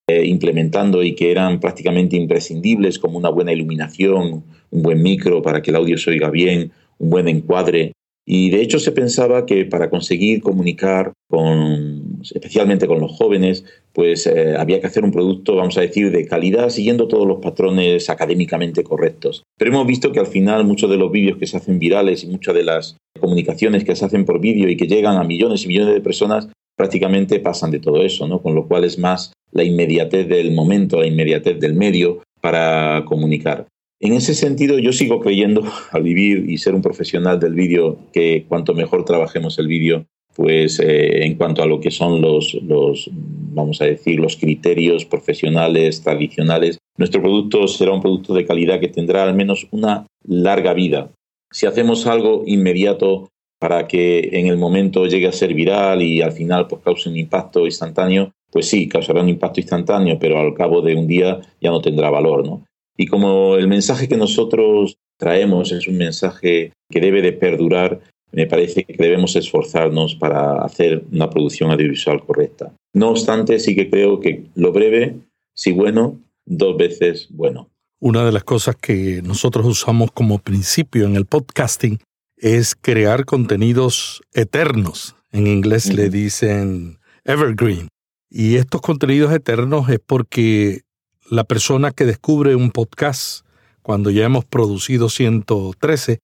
eh, 0.09 0.27
implementando 0.27 1.05
y 1.05 1.15
que 1.15 1.31
eran 1.31 1.61
prácticamente 1.61 2.17
imprescindibles, 2.17 2.99
como 2.99 3.19
una 3.19 3.31
buena 3.31 3.53
iluminación, 3.53 4.43
un 4.71 4.83
buen 4.83 5.01
micro 5.03 5.41
para 5.41 5.63
que 5.63 5.71
el 5.71 5.77
audio 5.77 5.97
se 5.97 6.11
oiga 6.11 6.31
bien, 6.31 6.73
un 6.99 7.11
buen 7.11 7.29
encuadre, 7.29 7.93
y 8.25 8.51
de 8.51 8.63
hecho 8.63 8.79
se 8.79 8.93
pensaba 8.93 9.47
que 9.47 9.65
para 9.65 9.91
conseguir 9.91 10.43
comunicar 10.43 11.13
con, 11.29 12.21
especialmente 12.23 12.87
con 12.87 13.01
los 13.01 13.13
jóvenes, 13.13 13.65
pues 13.93 14.27
eh, 14.27 14.55
había 14.57 14.81
que 14.81 14.87
hacer 14.87 15.05
un 15.05 15.11
producto, 15.11 15.57
vamos 15.57 15.77
a 15.77 15.81
decir, 15.81 16.13
de 16.13 16.27
calidad, 16.27 16.69
siguiendo 16.69 17.09
todos 17.09 17.27
los 17.27 17.41
patrones 17.41 18.09
académicamente 18.11 18.85
correctos. 18.85 19.43
Pero 19.59 19.73
hemos 19.73 19.87
visto 19.87 20.13
que 20.13 20.21
al 20.21 20.27
final 20.27 20.65
muchos 20.65 20.89
de 20.89 20.99
los 20.99 21.11
vídeos 21.11 21.39
que 21.39 21.47
se 21.47 21.57
hacen 21.57 21.79
virales 21.79 22.23
y 22.23 22.29
muchas 22.29 22.55
de 22.55 22.65
las 22.65 22.97
comunicaciones 23.21 23.85
que 23.85 23.97
se 23.97 24.05
hacen 24.05 24.25
por 24.25 24.41
vídeo 24.41 24.69
y 24.69 24.77
que 24.77 24.87
llegan 24.87 25.17
a 25.17 25.25
millones 25.25 25.65
y 25.65 25.69
millones 25.69 25.95
de 25.95 26.01
personas 26.01 26.49
prácticamente 26.77 27.41
pasan 27.41 27.71
de 27.71 27.81
todo 27.81 28.03
eso, 28.03 28.27
¿no? 28.29 28.41
Con 28.41 28.55
lo 28.55 28.67
cual 28.67 28.85
es 28.85 28.99
más 28.99 29.33
la 29.51 29.65
inmediatez 29.65 30.29
del 30.29 30.53
momento, 30.53 31.01
la 31.01 31.07
inmediatez 31.07 31.59
del 31.61 31.75
medio 31.75 32.23
para 32.41 33.05
comunicar. 33.05 33.67
En 34.03 34.15
ese 34.15 34.35
sentido, 34.35 34.81
yo 34.81 34.93
sigo 34.93 35.21
creyendo 35.21 35.63
al 35.93 36.03
vivir 36.03 36.51
y 36.51 36.59
ser 36.59 36.75
un 36.75 36.83
profesional 36.83 37.39
del 37.39 37.55
vídeo 37.55 37.99
que 38.13 38.47
cuanto 38.49 38.75
mejor 38.75 39.05
trabajemos 39.05 39.61
el 39.61 39.69
vídeo, 39.69 40.07
pues 40.35 40.81
eh, 40.81 41.25
en 41.25 41.37
cuanto 41.37 41.63
a 41.63 41.67
lo 41.67 41.79
que 41.79 41.93
son 41.93 42.21
los, 42.21 42.55
los, 42.55 43.09
vamos 43.13 43.81
a 43.81 43.85
decir, 43.85 44.19
los 44.19 44.37
criterios 44.37 45.05
profesionales 45.05 46.03
tradicionales, 46.03 46.79
nuestro 46.99 47.23
producto 47.23 47.69
será 47.69 47.93
un 47.93 48.01
producto 48.01 48.35
de 48.35 48.45
calidad 48.45 48.81
que 48.81 48.89
tendrá 48.89 49.23
al 49.23 49.37
menos 49.37 49.69
una 49.71 50.05
larga 50.27 50.75
vida. 50.75 51.13
Si 51.53 51.67
hacemos 51.67 52.05
algo 52.09 52.43
inmediato 52.45 53.29
para 53.61 53.87
que 53.87 54.31
en 54.33 54.49
el 54.49 54.57
momento 54.57 55.07
llegue 55.07 55.29
a 55.29 55.33
ser 55.33 55.55
viral 55.55 56.03
y 56.03 56.23
al 56.23 56.33
final 56.33 56.67
pues 56.67 56.83
cause 56.83 57.09
un 57.09 57.17
impacto 57.17 57.67
instantáneo, 57.67 58.33
pues 58.51 58.67
sí, 58.67 58.89
causará 58.89 59.23
un 59.23 59.29
impacto 59.29 59.61
instantáneo, 59.61 60.19
pero 60.19 60.41
al 60.41 60.55
cabo 60.55 60.83
de 60.83 60.97
un 60.97 61.07
día 61.07 61.41
ya 61.61 61.71
no 61.71 61.81
tendrá 61.81 62.11
valor, 62.11 62.45
¿no? 62.45 62.65
Y 62.97 63.07
como 63.07 63.57
el 63.57 63.69
mensaje 63.69 64.09
que 64.09 64.17
nosotros 64.17 64.97
traemos 65.19 65.73
es 65.73 65.89
un 65.89 65.97
mensaje 65.97 66.73
que 66.91 67.01
debe 67.01 67.23
de 67.23 67.33
perdurar, 67.33 68.01
me 68.33 68.47
parece 68.47 68.85
que 68.85 68.97
debemos 68.97 69.37
esforzarnos 69.37 70.15
para 70.15 70.65
hacer 70.65 71.05
una 71.13 71.31
producción 71.31 71.71
audiovisual 71.71 72.25
correcta. 72.25 72.73
No 72.95 73.11
obstante, 73.11 73.59
sí 73.59 73.75
que 73.75 73.89
creo 73.89 74.21
que 74.21 74.45
lo 74.55 74.73
breve, 74.73 75.17
si 75.55 75.73
bueno, 75.73 76.19
dos 76.45 76.77
veces 76.77 77.29
bueno. 77.31 77.69
Una 78.01 78.25
de 78.25 78.33
las 78.33 78.45
cosas 78.45 78.77
que 78.77 79.23
nosotros 79.23 79.65
usamos 79.67 80.11
como 80.11 80.39
principio 80.39 81.07
en 81.07 81.15
el 81.15 81.27
podcasting 81.27 82.01
es 82.37 82.75
crear 82.75 83.25
contenidos 83.25 84.23
eternos. 84.35 85.15
En 85.31 85.47
inglés 85.47 85.95
le 85.95 86.11
dicen 86.11 86.99
evergreen. 87.25 87.89
Y 88.29 88.57
estos 88.57 88.81
contenidos 88.81 89.33
eternos 89.33 89.89
es 89.89 90.01
porque 90.05 90.83
la 91.33 91.45
persona 91.45 91.93
que 91.93 92.05
descubre 92.05 92.55
un 92.55 92.71
podcast 92.71 93.47
cuando 93.81 94.11
ya 94.11 94.27
hemos 94.27 94.45
producido 94.45 95.09
113 95.09 96.19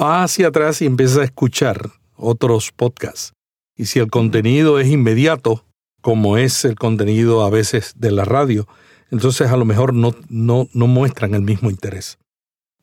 va 0.00 0.22
hacia 0.22 0.46
atrás 0.46 0.80
y 0.80 0.86
empieza 0.86 1.22
a 1.22 1.24
escuchar 1.24 1.90
otros 2.14 2.70
podcasts. 2.70 3.32
Y 3.76 3.86
si 3.86 3.98
el 3.98 4.12
contenido 4.12 4.78
es 4.78 4.86
inmediato, 4.86 5.64
como 6.02 6.38
es 6.38 6.64
el 6.64 6.76
contenido 6.76 7.42
a 7.42 7.50
veces 7.50 7.94
de 7.96 8.12
la 8.12 8.24
radio, 8.24 8.68
entonces 9.10 9.50
a 9.50 9.56
lo 9.56 9.64
mejor 9.64 9.92
no, 9.92 10.14
no, 10.28 10.68
no 10.72 10.86
muestran 10.86 11.34
el 11.34 11.42
mismo 11.42 11.68
interés. 11.68 12.18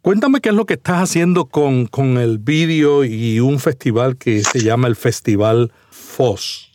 Cuéntame 0.01 0.41
qué 0.41 0.49
es 0.49 0.55
lo 0.55 0.65
que 0.65 0.73
estás 0.73 1.01
haciendo 1.01 1.45
con, 1.45 1.85
con 1.85 2.17
el 2.17 2.37
vídeo 2.37 3.05
y 3.05 3.39
un 3.39 3.59
festival 3.59 4.17
que 4.17 4.43
se 4.43 4.59
llama 4.59 4.89
el 4.89 4.97
Festival 4.97 5.71
FOS. 5.89 6.70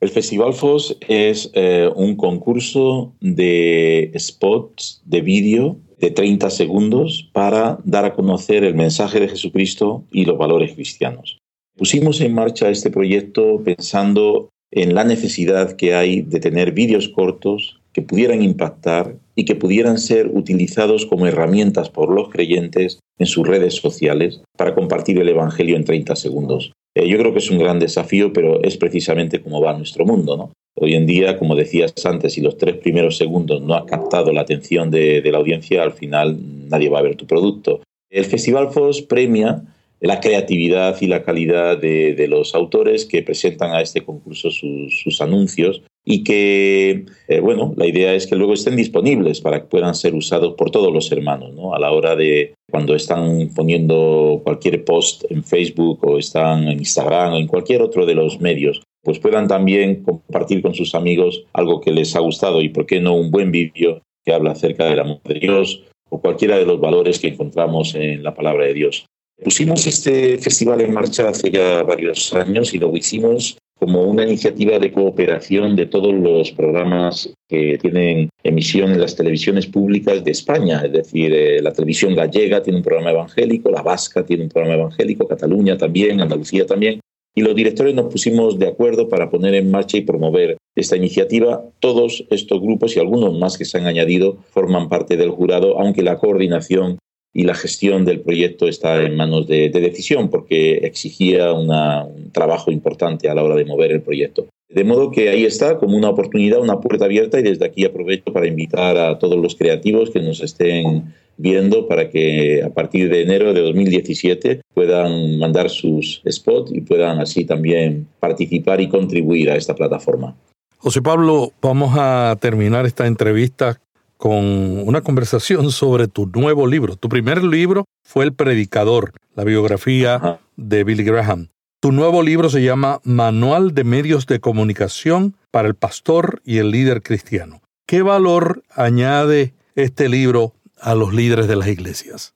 El 0.00 0.10
Festival 0.10 0.54
FOS 0.54 0.96
es 1.08 1.50
eh, 1.54 1.90
un 1.96 2.14
concurso 2.14 3.14
de 3.20 4.12
spots 4.16 5.02
de 5.04 5.22
vídeo 5.22 5.76
de 5.98 6.12
30 6.12 6.50
segundos 6.50 7.28
para 7.32 7.78
dar 7.84 8.04
a 8.04 8.14
conocer 8.14 8.62
el 8.62 8.76
mensaje 8.76 9.18
de 9.18 9.28
Jesucristo 9.28 10.04
y 10.12 10.24
los 10.24 10.38
valores 10.38 10.74
cristianos. 10.74 11.38
Pusimos 11.76 12.20
en 12.20 12.32
marcha 12.32 12.70
este 12.70 12.90
proyecto 12.90 13.60
pensando 13.64 14.50
en 14.70 14.94
la 14.94 15.02
necesidad 15.02 15.72
que 15.72 15.94
hay 15.94 16.22
de 16.22 16.38
tener 16.38 16.72
vídeos 16.72 17.08
cortos 17.08 17.80
que 17.92 18.02
pudieran 18.02 18.42
impactar 18.42 19.16
y 19.34 19.44
que 19.44 19.56
pudieran 19.56 19.98
ser 19.98 20.28
utilizados 20.28 21.06
como 21.06 21.26
herramientas 21.26 21.90
por 21.90 22.12
los 22.12 22.28
creyentes 22.28 23.00
en 23.18 23.26
sus 23.26 23.46
redes 23.46 23.74
sociales 23.74 24.42
para 24.56 24.74
compartir 24.74 25.18
el 25.18 25.28
Evangelio 25.28 25.74
en 25.76 25.84
30 25.84 26.14
segundos. 26.14 26.72
Eh, 26.94 27.08
yo 27.08 27.18
creo 27.18 27.32
que 27.32 27.38
es 27.38 27.50
un 27.50 27.58
gran 27.58 27.78
desafío, 27.78 28.32
pero 28.32 28.62
es 28.62 28.76
precisamente 28.76 29.40
como 29.40 29.60
va 29.60 29.76
nuestro 29.76 30.04
mundo. 30.04 30.36
¿no? 30.36 30.52
Hoy 30.80 30.94
en 30.94 31.06
día, 31.06 31.38
como 31.38 31.56
decías 31.56 31.92
antes, 32.06 32.34
si 32.34 32.40
los 32.40 32.56
tres 32.56 32.76
primeros 32.76 33.16
segundos 33.16 33.60
no 33.62 33.74
ha 33.74 33.84
captado 33.84 34.32
la 34.32 34.42
atención 34.42 34.90
de, 34.90 35.22
la 35.30 35.38
audiencia, 35.38 35.82
al 35.82 35.92
final 35.92 36.38
nadie 36.68 36.88
va 36.88 37.00
a 37.00 37.02
ver 37.02 37.16
tu 37.16 37.26
producto. 37.26 37.82
El 38.10 38.24
Festival 38.24 38.70
FOS 38.70 39.02
premia 39.02 39.62
la 40.00 40.20
creatividad 40.20 40.96
y 41.00 41.08
la 41.08 41.24
calidad 41.24 41.76
de, 41.78 42.26
los 42.28 42.54
autores 42.54 43.04
que 43.04 43.22
presentan 43.22 43.72
a 43.72 43.80
este 43.80 44.02
concurso 44.02 44.50
sus, 44.50 45.20
anuncios 45.20 45.82
y 46.04 46.24
que, 46.24 47.04
eh, 47.28 47.40
bueno, 47.40 47.74
la 47.76 47.86
idea 47.86 48.14
es 48.14 48.26
que 48.26 48.36
luego 48.36 48.54
estén 48.54 48.76
disponibles 48.76 49.40
para 49.40 49.60
que 49.60 49.66
puedan 49.66 49.94
ser 49.94 50.14
usados 50.14 50.54
por 50.54 50.70
todos 50.70 50.92
los 50.92 51.12
hermanos, 51.12 51.52
¿no? 51.54 51.74
A 51.74 51.78
la 51.78 51.92
hora 51.92 52.16
de 52.16 52.54
cuando 52.70 52.94
están 52.94 53.50
poniendo 53.54 54.40
cualquier 54.42 54.84
post 54.84 55.24
en 55.30 55.44
Facebook 55.44 55.98
o 56.02 56.18
están 56.18 56.66
en 56.66 56.78
Instagram 56.78 57.34
o 57.34 57.36
en 57.36 57.46
cualquier 57.46 57.82
otro 57.82 58.06
de 58.06 58.14
los 58.14 58.40
medios, 58.40 58.82
pues 59.02 59.18
puedan 59.18 59.48
también 59.48 60.02
compartir 60.02 60.62
con 60.62 60.74
sus 60.74 60.94
amigos 60.94 61.44
algo 61.52 61.80
que 61.80 61.92
les 61.92 62.16
ha 62.16 62.20
gustado 62.20 62.62
y, 62.62 62.70
por 62.70 62.86
qué 62.86 63.00
no, 63.00 63.14
un 63.14 63.30
buen 63.30 63.50
vídeo 63.50 64.00
que 64.24 64.32
habla 64.32 64.52
acerca 64.52 64.86
del 64.86 65.00
amor 65.00 65.20
de 65.24 65.40
Dios 65.40 65.82
o 66.10 66.20
cualquiera 66.20 66.58
de 66.58 66.66
los 66.66 66.80
valores 66.80 67.18
que 67.18 67.28
encontramos 67.28 67.94
en 67.94 68.22
la 68.22 68.34
palabra 68.34 68.64
de 68.64 68.74
Dios. 68.74 69.06
Pusimos 69.42 69.86
este 69.86 70.38
festival 70.38 70.80
en 70.80 70.92
marcha 70.92 71.28
hace 71.28 71.50
ya 71.50 71.82
varios 71.82 72.32
años 72.34 72.74
y 72.74 72.78
lo 72.78 72.94
hicimos 72.96 73.56
como 73.78 74.02
una 74.02 74.24
iniciativa 74.24 74.78
de 74.78 74.92
cooperación 74.92 75.76
de 75.76 75.86
todos 75.86 76.12
los 76.12 76.50
programas 76.52 77.32
que 77.48 77.78
tienen 77.78 78.28
emisión 78.42 78.90
en 78.90 79.00
las 79.00 79.14
televisiones 79.14 79.66
públicas 79.66 80.24
de 80.24 80.32
España. 80.32 80.82
Es 80.84 80.92
decir, 80.92 81.32
eh, 81.32 81.62
la 81.62 81.72
televisión 81.72 82.14
gallega 82.16 82.62
tiene 82.62 82.78
un 82.78 82.84
programa 82.84 83.12
evangélico, 83.12 83.70
la 83.70 83.82
vasca 83.82 84.24
tiene 84.24 84.44
un 84.44 84.48
programa 84.48 84.80
evangélico, 84.80 85.28
Cataluña 85.28 85.78
también, 85.78 86.20
Andalucía 86.20 86.66
también. 86.66 87.00
Y 87.36 87.42
los 87.42 87.54
directores 87.54 87.94
nos 87.94 88.12
pusimos 88.12 88.58
de 88.58 88.66
acuerdo 88.66 89.08
para 89.08 89.30
poner 89.30 89.54
en 89.54 89.70
marcha 89.70 89.96
y 89.96 90.00
promover 90.00 90.56
esta 90.74 90.96
iniciativa. 90.96 91.62
Todos 91.78 92.24
estos 92.30 92.60
grupos 92.60 92.96
y 92.96 93.00
algunos 93.00 93.38
más 93.38 93.56
que 93.56 93.64
se 93.64 93.78
han 93.78 93.86
añadido 93.86 94.38
forman 94.50 94.88
parte 94.88 95.16
del 95.16 95.30
jurado, 95.30 95.78
aunque 95.78 96.02
la 96.02 96.18
coordinación 96.18 96.98
y 97.32 97.44
la 97.44 97.54
gestión 97.54 98.04
del 98.04 98.20
proyecto 98.20 98.68
está 98.68 99.02
en 99.02 99.16
manos 99.16 99.46
de, 99.46 99.70
decisión 99.70 100.28
porque 100.28 100.78
exigía 100.78 101.52
un 101.52 102.30
trabajo 102.32 102.70
importante 102.70 103.28
a 103.28 103.34
la 103.34 103.42
hora 103.42 103.54
de 103.54 103.64
mover 103.64 103.92
el 103.92 104.02
proyecto. 104.02 104.46
De 104.68 104.84
modo 104.84 105.10
que 105.10 105.30
ahí 105.30 105.44
está 105.44 105.78
como 105.78 105.96
una 105.96 106.10
oportunidad, 106.10 106.60
una 106.60 106.80
puerta 106.80 107.06
abierta 107.06 107.38
y 107.38 107.42
desde 107.42 107.64
aquí 107.64 107.84
aprovecho 107.84 108.32
para 108.32 108.46
invitar 108.46 108.98
a 108.98 109.18
todos 109.18 109.38
los 109.38 109.54
creativos 109.54 110.10
que 110.10 110.20
nos 110.20 110.42
estén 110.42 111.14
viendo 111.38 111.86
para 111.86 112.10
que 112.10 112.62
a 112.62 112.70
partir 112.70 113.08
de 113.08 113.22
enero 113.22 113.54
de 113.54 113.62
2017 113.62 114.60
puedan 114.74 115.38
mandar 115.38 115.70
sus 115.70 116.20
spots 116.28 116.72
y 116.74 116.80
puedan 116.82 117.20
así 117.20 117.44
también 117.44 118.08
participar 118.20 118.80
y 118.80 118.88
contribuir 118.88 119.50
a 119.50 119.56
esta 119.56 119.74
plataforma. 119.74 120.36
José 120.78 121.00
Pablo, 121.00 121.52
vamos 121.62 121.94
a 121.96 122.36
terminar 122.40 122.86
esta 122.86 123.06
entrevista 123.06 123.80
con 124.18 124.86
una 124.86 125.00
conversación 125.00 125.70
sobre 125.70 126.08
tu 126.08 126.26
nuevo 126.26 126.66
libro. 126.66 126.96
Tu 126.96 127.08
primer 127.08 127.42
libro 127.42 127.86
fue 128.04 128.26
El 128.26 128.34
Predicador, 128.34 129.12
la 129.34 129.44
biografía 129.44 130.40
de 130.56 130.84
Billy 130.84 131.04
Graham. 131.04 131.48
Tu 131.80 131.92
nuevo 131.92 132.22
libro 132.22 132.50
se 132.50 132.62
llama 132.62 133.00
Manual 133.04 133.72
de 133.72 133.84
Medios 133.84 134.26
de 134.26 134.40
Comunicación 134.40 135.36
para 135.52 135.68
el 135.68 135.76
Pastor 135.76 136.42
y 136.44 136.58
el 136.58 136.72
Líder 136.72 137.02
Cristiano. 137.02 137.62
¿Qué 137.86 138.02
valor 138.02 138.64
añade 138.74 139.54
este 139.76 140.08
libro 140.08 140.54
a 140.80 140.96
los 140.96 141.14
líderes 141.14 141.46
de 141.46 141.56
las 141.56 141.68
iglesias? 141.68 142.34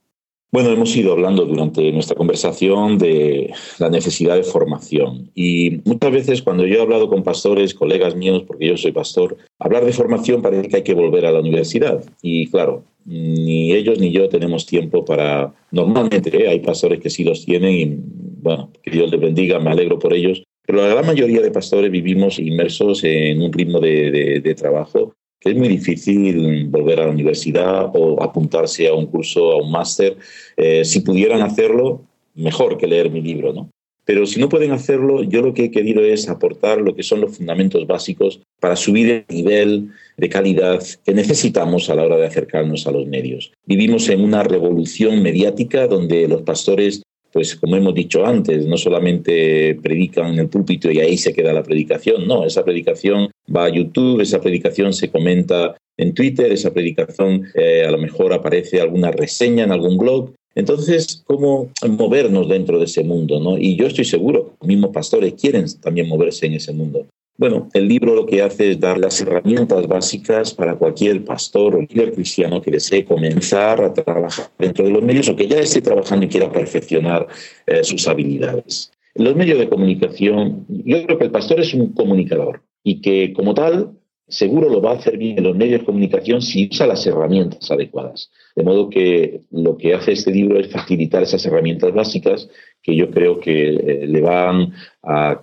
Bueno, 0.54 0.68
hemos 0.68 0.94
ido 0.94 1.12
hablando 1.12 1.46
durante 1.46 1.90
nuestra 1.92 2.14
conversación 2.14 2.98
de 2.98 3.54
la 3.78 3.88
necesidad 3.88 4.36
de 4.36 4.42
formación. 4.42 5.30
Y 5.34 5.80
muchas 5.86 6.12
veces 6.12 6.42
cuando 6.42 6.66
yo 6.66 6.76
he 6.76 6.82
hablado 6.82 7.08
con 7.08 7.22
pastores, 7.22 7.72
colegas 7.72 8.14
míos, 8.14 8.44
porque 8.46 8.68
yo 8.68 8.76
soy 8.76 8.92
pastor, 8.92 9.38
hablar 9.58 9.86
de 9.86 9.94
formación 9.94 10.42
parece 10.42 10.68
que 10.68 10.76
hay 10.76 10.82
que 10.82 10.92
volver 10.92 11.24
a 11.24 11.32
la 11.32 11.40
universidad. 11.40 12.04
Y 12.20 12.50
claro, 12.50 12.84
ni 13.06 13.72
ellos 13.72 13.98
ni 13.98 14.12
yo 14.12 14.28
tenemos 14.28 14.66
tiempo 14.66 15.06
para, 15.06 15.54
normalmente 15.70 16.28
¿eh? 16.36 16.50
hay 16.50 16.60
pastores 16.60 17.00
que 17.00 17.08
sí 17.08 17.24
los 17.24 17.46
tienen 17.46 17.72
y 17.72 17.96
bueno, 18.42 18.70
que 18.82 18.90
Dios 18.90 19.10
les 19.10 19.20
bendiga, 19.20 19.58
me 19.58 19.70
alegro 19.70 19.98
por 19.98 20.12
ellos, 20.12 20.42
pero 20.66 20.82
la 20.82 20.88
gran 20.88 21.06
mayoría 21.06 21.40
de 21.40 21.50
pastores 21.50 21.90
vivimos 21.90 22.38
inmersos 22.38 23.04
en 23.04 23.40
un 23.40 23.50
ritmo 23.54 23.80
de 23.80 24.54
trabajo 24.54 25.14
que 25.42 25.50
es 25.50 25.56
muy 25.56 25.68
difícil 25.68 26.68
volver 26.68 27.00
a 27.00 27.06
la 27.06 27.10
universidad 27.10 27.90
o 27.94 28.22
apuntarse 28.22 28.88
a 28.88 28.94
un 28.94 29.06
curso, 29.06 29.52
a 29.52 29.62
un 29.62 29.72
máster. 29.72 30.16
Eh, 30.56 30.84
si 30.84 31.00
pudieran 31.00 31.42
hacerlo, 31.42 32.02
mejor 32.34 32.78
que 32.78 32.86
leer 32.86 33.10
mi 33.10 33.20
libro, 33.20 33.52
¿no? 33.52 33.68
Pero 34.04 34.26
si 34.26 34.40
no 34.40 34.48
pueden 34.48 34.72
hacerlo, 34.72 35.22
yo 35.22 35.42
lo 35.42 35.54
que 35.54 35.64
he 35.64 35.70
querido 35.70 36.02
es 36.04 36.28
aportar 36.28 36.80
lo 36.80 36.94
que 36.94 37.04
son 37.04 37.20
los 37.20 37.36
fundamentos 37.36 37.86
básicos 37.86 38.40
para 38.60 38.74
subir 38.74 39.24
el 39.28 39.36
nivel 39.36 39.90
de 40.16 40.28
calidad 40.28 40.82
que 41.04 41.14
necesitamos 41.14 41.88
a 41.88 41.94
la 41.94 42.04
hora 42.04 42.16
de 42.16 42.26
acercarnos 42.26 42.86
a 42.86 42.90
los 42.90 43.06
medios. 43.06 43.52
Vivimos 43.64 44.08
en 44.08 44.22
una 44.22 44.42
revolución 44.42 45.22
mediática 45.22 45.86
donde 45.86 46.26
los 46.26 46.42
pastores 46.42 47.02
pues 47.32 47.56
como 47.56 47.76
hemos 47.76 47.94
dicho 47.94 48.24
antes, 48.26 48.66
no 48.66 48.76
solamente 48.76 49.78
predican 49.82 50.34
en 50.34 50.40
el 50.40 50.48
púlpito 50.48 50.90
y 50.90 51.00
ahí 51.00 51.16
se 51.16 51.32
queda 51.32 51.52
la 51.52 51.62
predicación, 51.62 52.26
no, 52.26 52.44
esa 52.44 52.64
predicación 52.64 53.30
va 53.54 53.64
a 53.64 53.68
YouTube, 53.70 54.20
esa 54.20 54.40
predicación 54.40 54.92
se 54.92 55.10
comenta 55.10 55.76
en 55.96 56.14
Twitter, 56.14 56.52
esa 56.52 56.72
predicación 56.72 57.46
eh, 57.54 57.84
a 57.86 57.90
lo 57.90 57.98
mejor 57.98 58.32
aparece 58.32 58.80
alguna 58.80 59.10
reseña 59.10 59.64
en 59.64 59.72
algún 59.72 59.98
blog. 59.98 60.32
Entonces, 60.54 61.22
¿cómo 61.26 61.70
movernos 61.88 62.48
dentro 62.48 62.78
de 62.78 62.84
ese 62.84 63.02
mundo? 63.02 63.40
¿no? 63.40 63.56
Y 63.56 63.76
yo 63.76 63.86
estoy 63.86 64.04
seguro, 64.04 64.54
los 64.60 64.68
mismos 64.68 64.90
pastores 64.90 65.34
quieren 65.34 65.64
también 65.80 66.08
moverse 66.08 66.46
en 66.46 66.54
ese 66.54 66.72
mundo. 66.72 67.06
Bueno, 67.38 67.68
el 67.72 67.88
libro 67.88 68.14
lo 68.14 68.26
que 68.26 68.42
hace 68.42 68.72
es 68.72 68.80
dar 68.80 68.98
las 68.98 69.20
herramientas 69.20 69.88
básicas 69.88 70.52
para 70.52 70.76
cualquier 70.76 71.24
pastor 71.24 71.74
o 71.74 71.80
líder 71.80 72.12
cristiano 72.12 72.60
que 72.60 72.70
desee 72.70 73.04
comenzar 73.04 73.82
a 73.82 73.92
trabajar 73.92 74.50
dentro 74.58 74.84
de 74.84 74.90
los 74.90 75.02
medios 75.02 75.28
o 75.28 75.36
que 75.36 75.48
ya 75.48 75.58
esté 75.58 75.80
trabajando 75.80 76.26
y 76.26 76.28
quiera 76.28 76.52
perfeccionar 76.52 77.26
eh, 77.66 77.82
sus 77.82 78.06
habilidades. 78.06 78.92
Los 79.14 79.34
medios 79.34 79.58
de 79.58 79.68
comunicación, 79.68 80.66
yo 80.68 81.04
creo 81.04 81.18
que 81.18 81.24
el 81.24 81.30
pastor 81.30 81.60
es 81.60 81.74
un 81.74 81.92
comunicador 81.92 82.62
y 82.84 83.00
que 83.00 83.32
como 83.32 83.54
tal 83.54 83.92
seguro 84.32 84.68
lo 84.68 84.80
va 84.80 84.92
a 84.92 84.94
hacer 84.94 85.18
bien 85.18 85.38
en 85.38 85.44
los 85.44 85.56
medios 85.56 85.80
de 85.80 85.86
comunicación 85.86 86.40
si 86.40 86.68
usa 86.70 86.86
las 86.86 87.06
herramientas 87.06 87.70
adecuadas. 87.70 88.30
De 88.56 88.62
modo 88.62 88.88
que 88.88 89.42
lo 89.50 89.76
que 89.76 89.94
hace 89.94 90.12
este 90.12 90.32
libro 90.32 90.58
es 90.58 90.68
facilitar 90.70 91.22
esas 91.22 91.44
herramientas 91.44 91.92
básicas 91.92 92.48
que 92.82 92.96
yo 92.96 93.10
creo 93.10 93.38
que 93.38 93.74
eh, 93.74 94.06
le 94.06 94.20
van 94.20 94.72
a 95.02 95.42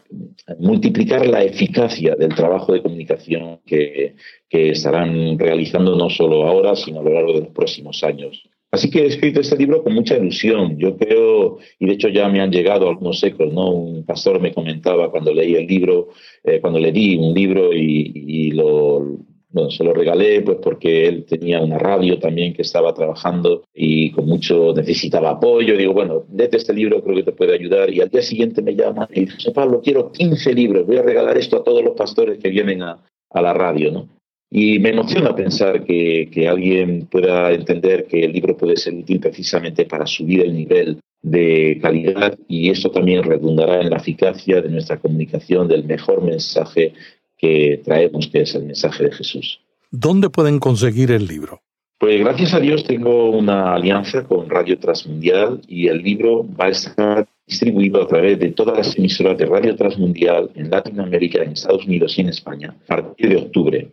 multiplicar 0.60 1.26
la 1.28 1.44
eficacia 1.44 2.16
del 2.16 2.36
trabajo 2.36 2.74
de 2.74 2.82
comunicación 2.82 3.60
que, 3.66 4.16
que 4.50 4.72
estarán 4.72 5.38
realizando 5.38 5.96
no 5.96 6.10
solo 6.10 6.46
ahora, 6.48 6.76
sino 6.76 7.00
a 7.00 7.04
lo 7.04 7.14
largo 7.14 7.34
de 7.34 7.42
los 7.42 7.50
próximos 7.50 8.04
años. 8.04 8.44
Así 8.72 8.92
que 8.92 9.00
he 9.02 9.06
escrito 9.08 9.42
este 9.42 9.58
libro 9.58 9.84
con 9.84 9.94
mucha 9.94 10.18
ilusión. 10.18 10.78
Yo 10.78 10.96
creo, 10.96 11.58
y 11.80 11.88
de 11.88 11.94
hecho 11.94 12.10
ya 12.10 12.30
me 12.30 12.40
han 12.40 12.52
llegado 12.52 12.88
algunos 12.88 13.24
ecos, 13.24 13.52
¿no? 13.52 13.70
Un 13.72 14.06
pastor 14.06 14.40
me 14.40 14.54
comentaba 14.54 15.10
cuando 15.10 15.34
leí 15.34 15.56
el 15.56 15.66
libro, 15.66 16.10
eh, 16.44 16.60
cuando 16.62 16.80
le 16.80 16.92
di 16.92 17.18
un 17.18 17.34
libro 17.34 17.74
y, 17.74 18.52
lo, 18.52 19.18
bueno, 19.50 19.72
se 19.72 19.84
lo 19.84 19.94
regalé 19.94 20.42
pues 20.42 20.58
porque 20.62 21.08
él 21.08 21.26
tenía 21.26 21.62
una 21.62 21.80
radio 21.80 22.20
también 22.20 22.54
que 22.54 22.62
estaba 22.62 22.94
trabajando 22.94 23.64
y 23.74 24.12
con 24.12 24.28
mucho 24.28 24.72
necesitaba 24.76 25.32
apoyo. 25.32 25.76
Digo, 25.76 25.94
bueno, 25.94 26.26
léete 26.32 26.58
este 26.58 26.74
libro, 26.74 27.04
creo 27.04 27.16
que 27.16 27.24
te 27.24 27.32
puede 27.32 27.56
ayudar. 27.56 27.92
Y 27.92 28.02
al 28.02 28.10
día 28.10 28.22
siguiente 28.22 28.62
me 28.62 28.76
llama 28.76 29.10
y 29.12 29.26
dice, 29.26 29.52
Pablo, 29.52 29.82
quiero 29.82 30.12
15 30.12 30.54
libros, 30.54 30.86
voy 30.86 30.98
a 30.98 31.04
regalar 31.04 31.38
esto 31.40 31.58
a 31.58 31.64
todos 31.64 31.84
los 31.84 31.96
pastores 31.96 32.38
que 32.38 32.50
vienen 32.50 32.84
a, 32.84 33.04
a 33.32 33.42
la 33.42 33.54
radio, 33.54 33.92
¿no? 33.92 34.19
Y 34.52 34.80
me 34.80 34.90
emociona 34.90 35.36
pensar 35.36 35.84
que, 35.86 36.30
que, 36.32 36.48
alguien 36.48 37.06
pueda 37.06 37.52
entender 37.52 38.08
que 38.08 38.26
el 38.26 38.34
libro 38.34 38.58
puede 38.58 38.78
ser 38.78 38.96
útil 38.96 39.20
precisamente 39.20 39.86
para 39.86 40.08
subir 40.08 40.42
el 40.42 40.56
nivel 40.56 41.00
de 41.22 41.78
calidad 41.82 42.38
y 42.48 42.70
eso 42.70 42.90
también 42.90 43.24
redundará 43.24 43.82
en 43.82 43.90
la 43.90 43.98
eficacia 43.98 44.62
de 44.62 44.70
nuestra 44.70 44.98
comunicación 44.98 45.68
del 45.68 45.84
mejor 45.84 46.24
mensaje 46.24 46.94
que 47.38 47.82
traemos, 47.84 48.28
que 48.28 48.42
es 48.42 48.56
el 48.56 48.66
mensaje 48.66 49.04
de 49.04 49.12
Jesús. 49.12 49.60
¿Dónde 49.92 50.30
pueden 50.30 50.60
conseguir 50.60 51.12
el 51.12 51.28
libro? 51.28 51.62
Pues 52.00 52.20
gracias 52.20 52.54
a 52.54 52.60
Dios 52.60 52.86
tengo 52.86 53.30
una 53.32 53.74
alianza 53.74 54.24
con 54.24 54.50
Radio 54.50 54.80
Transmundial 54.80 55.62
y 55.68 55.88
el 55.88 56.02
libro 56.02 56.46
va 56.56 56.66
a 56.66 56.70
estar 56.70 57.28
distribuido 57.46 58.02
a 58.02 58.08
través 58.08 58.40
de 58.40 58.52
todas 58.52 58.78
las 58.78 58.98
emisoras 58.98 59.38
de 59.38 59.46
Radio 59.46 59.76
Transmundial 59.76 60.50
en 60.56 60.70
Latinoamérica, 60.70 61.44
en 61.44 61.52
Estados 61.52 61.86
Unidos 61.86 62.18
y 62.18 62.22
en 62.22 62.30
España 62.30 62.76
a 62.84 62.96
partir 62.96 63.30
de 63.30 63.38
octubre. 63.38 63.92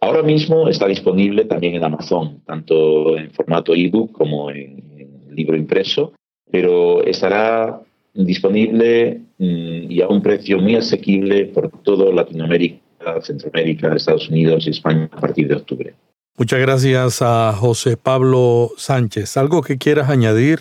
Ahora 0.00 0.22
mismo 0.22 0.68
está 0.68 0.86
disponible 0.86 1.44
también 1.44 1.74
en 1.74 1.84
Amazon, 1.84 2.40
tanto 2.46 3.16
en 3.16 3.30
formato 3.32 3.74
ebook 3.74 4.12
como 4.12 4.50
en, 4.50 4.86
libro 5.30 5.56
impreso, 5.56 6.14
pero 6.50 7.04
estará 7.04 7.80
disponible 8.12 9.20
mm, 9.38 9.90
y 9.90 10.00
a 10.00 10.08
un 10.08 10.20
precio 10.20 10.58
muy 10.58 10.74
asequible 10.74 11.46
por 11.46 11.70
toda 11.82 12.12
Latinoamérica, 12.12 13.20
Centroamérica, 13.22 13.94
Estados 13.94 14.28
Unidos 14.28 14.66
y 14.66 14.70
España 14.70 15.08
a 15.12 15.20
partir 15.20 15.46
de 15.46 15.54
octubre. 15.54 15.94
Muchas 16.36 16.60
gracias 16.60 17.22
a 17.22 17.52
José 17.52 17.96
Pablo 17.96 18.70
Sánchez. 18.76 19.36
¿Algo 19.36 19.62
que 19.62 19.78
quieras 19.78 20.08
añadir 20.10 20.60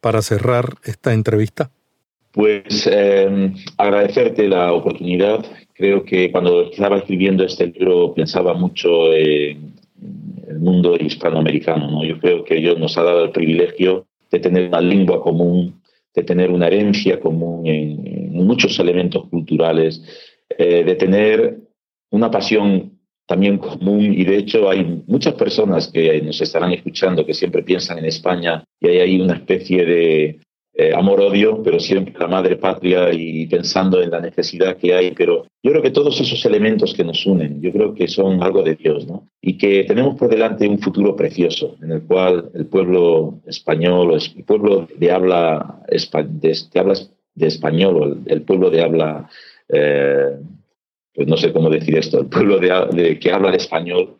para 0.00 0.22
cerrar 0.22 0.74
esta 0.84 1.14
entrevista? 1.14 1.70
Pues 2.32 2.88
eh, 2.90 3.52
agradecerte 3.76 4.46
la 4.46 4.72
oportunidad. 4.72 5.44
Creo 5.76 6.04
que 6.04 6.32
cuando 6.32 6.70
estaba 6.70 6.98
escribiendo 6.98 7.44
este 7.44 7.66
libro 7.66 8.14
pensaba 8.14 8.54
mucho 8.54 9.12
en 9.12 9.74
el 10.48 10.58
mundo 10.58 10.96
hispanoamericano. 10.96 11.90
¿no? 11.90 12.04
Yo 12.04 12.18
creo 12.18 12.44
que 12.44 12.54
Dios 12.56 12.78
nos 12.78 12.96
ha 12.96 13.02
dado 13.02 13.24
el 13.24 13.30
privilegio 13.30 14.06
de 14.30 14.38
tener 14.38 14.68
una 14.68 14.80
lengua 14.80 15.20
común, 15.20 15.82
de 16.14 16.22
tener 16.22 16.50
una 16.50 16.68
herencia 16.68 17.20
común 17.20 17.66
en, 17.66 18.16
muchos 18.32 18.78
elementos 18.78 19.28
culturales, 19.28 20.00
eh, 20.56 20.84
de 20.84 20.94
tener 20.94 21.58
una 22.10 22.30
pasión 22.30 22.92
también 23.26 23.58
común 23.58 24.14
y 24.14 24.24
de 24.24 24.36
hecho 24.36 24.70
hay 24.70 25.02
muchas 25.06 25.34
personas 25.34 25.88
que 25.88 26.22
nos 26.22 26.40
estarán 26.40 26.72
escuchando 26.72 27.26
que 27.26 27.34
siempre 27.34 27.64
piensan 27.64 27.98
en 27.98 28.04
España 28.04 28.62
y 28.80 28.88
hay 28.88 28.98
ahí 28.98 29.20
una 29.20 29.34
especie 29.34 29.84
de 29.84 30.40
eh, 30.78 30.92
amor-odio, 30.94 31.62
pero 31.62 31.80
siempre 31.80 32.12
la 32.18 32.26
madre 32.26 32.56
patria 32.56 33.10
y 33.10 33.46
pensando 33.46 34.02
en 34.02 34.10
la 34.10 34.20
necesidad 34.20 34.76
que 34.76 34.94
hay. 34.94 35.12
Pero 35.12 35.46
yo 35.62 35.70
creo 35.70 35.82
que 35.82 35.90
todos 35.90 36.20
esos 36.20 36.44
elementos 36.44 36.92
que 36.92 37.02
nos 37.02 37.24
unen, 37.24 37.62
yo 37.62 37.72
creo 37.72 37.94
que 37.94 38.06
son 38.08 38.42
algo 38.42 38.62
de 38.62 38.74
Dios, 38.74 39.06
¿no? 39.06 39.26
Y 39.40 39.56
que 39.56 39.84
tenemos 39.84 40.16
por 40.16 40.28
delante 40.28 40.68
un 40.68 40.78
futuro 40.78 41.16
precioso 41.16 41.76
en 41.82 41.92
el 41.92 42.02
cual 42.02 42.50
el 42.52 42.66
pueblo 42.66 43.40
español, 43.46 44.18
el 44.36 44.44
pueblo 44.44 44.86
de 44.94 45.10
habla, 45.10 45.80
de, 45.88 46.56
habla 46.74 46.94
de 47.34 47.46
español, 47.46 48.22
el, 48.26 48.42
pueblo 48.42 48.68
de 48.68 48.82
habla... 48.82 49.30
Eh, 49.70 50.36
pues 51.14 51.26
no 51.26 51.38
sé 51.38 51.50
cómo 51.50 51.70
decir 51.70 51.96
esto, 51.96 52.20
el 52.20 52.26
pueblo 52.26 52.58
de, 52.58 53.18
que 53.18 53.32
habla 53.32 53.48
el 53.48 53.54
español 53.54 54.16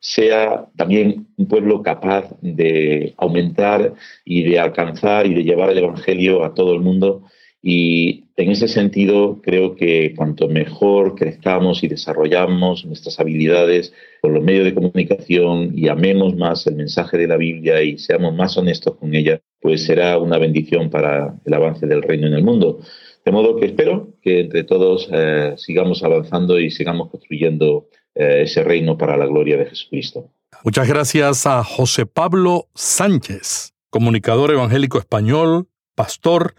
sea 0.00 0.66
también 0.76 1.28
un 1.36 1.46
pueblo 1.46 1.82
capaz 1.82 2.34
de 2.40 3.14
aumentar 3.18 3.94
y 4.24 4.42
de 4.42 4.58
alcanzar 4.58 5.26
y 5.26 5.34
de 5.34 5.44
llevar 5.44 5.70
el 5.70 5.78
Evangelio 5.78 6.42
a 6.42 6.54
todo 6.54 6.74
el 6.74 6.80
mundo. 6.80 7.24
Y 7.62 8.24
en 8.36 8.50
ese 8.50 8.68
sentido 8.68 9.40
creo 9.42 9.76
que 9.76 10.14
cuanto 10.16 10.48
mejor 10.48 11.14
crezcamos 11.14 11.84
y 11.84 11.88
desarrollamos 11.88 12.86
nuestras 12.86 13.20
habilidades 13.20 13.92
por 14.22 14.30
los 14.32 14.42
medios 14.42 14.64
de 14.64 14.74
comunicación 14.74 15.72
y 15.76 15.88
amemos 15.88 16.34
más 16.34 16.66
el 16.66 16.76
mensaje 16.76 17.18
de 17.18 17.28
la 17.28 17.36
Biblia 17.36 17.82
y 17.82 17.98
seamos 17.98 18.34
más 18.34 18.56
honestos 18.56 18.96
con 18.96 19.14
ella, 19.14 19.42
pues 19.60 19.84
será 19.84 20.16
una 20.16 20.38
bendición 20.38 20.88
para 20.88 21.38
el 21.44 21.52
avance 21.54 21.86
del 21.86 22.02
reino 22.02 22.26
en 22.26 22.32
el 22.32 22.42
mundo. 22.42 22.80
De 23.26 23.32
modo 23.32 23.56
que 23.56 23.66
espero 23.66 24.14
que 24.22 24.40
entre 24.40 24.64
todos 24.64 25.10
eh, 25.12 25.52
sigamos 25.58 26.02
avanzando 26.02 26.58
y 26.58 26.70
sigamos 26.70 27.10
construyendo 27.10 27.88
eh, 28.14 28.42
ese 28.42 28.62
reino 28.64 28.96
para 28.98 29.16
la 29.16 29.26
gloria 29.26 29.56
de 29.56 29.66
Jesucristo. 29.66 30.30
Muchas 30.64 30.88
gracias 30.88 31.46
a 31.46 31.64
José 31.64 32.06
Pablo 32.06 32.68
Sánchez, 32.74 33.72
comunicador 33.88 34.50
evangélico 34.50 34.98
español, 34.98 35.68
pastor 35.94 36.54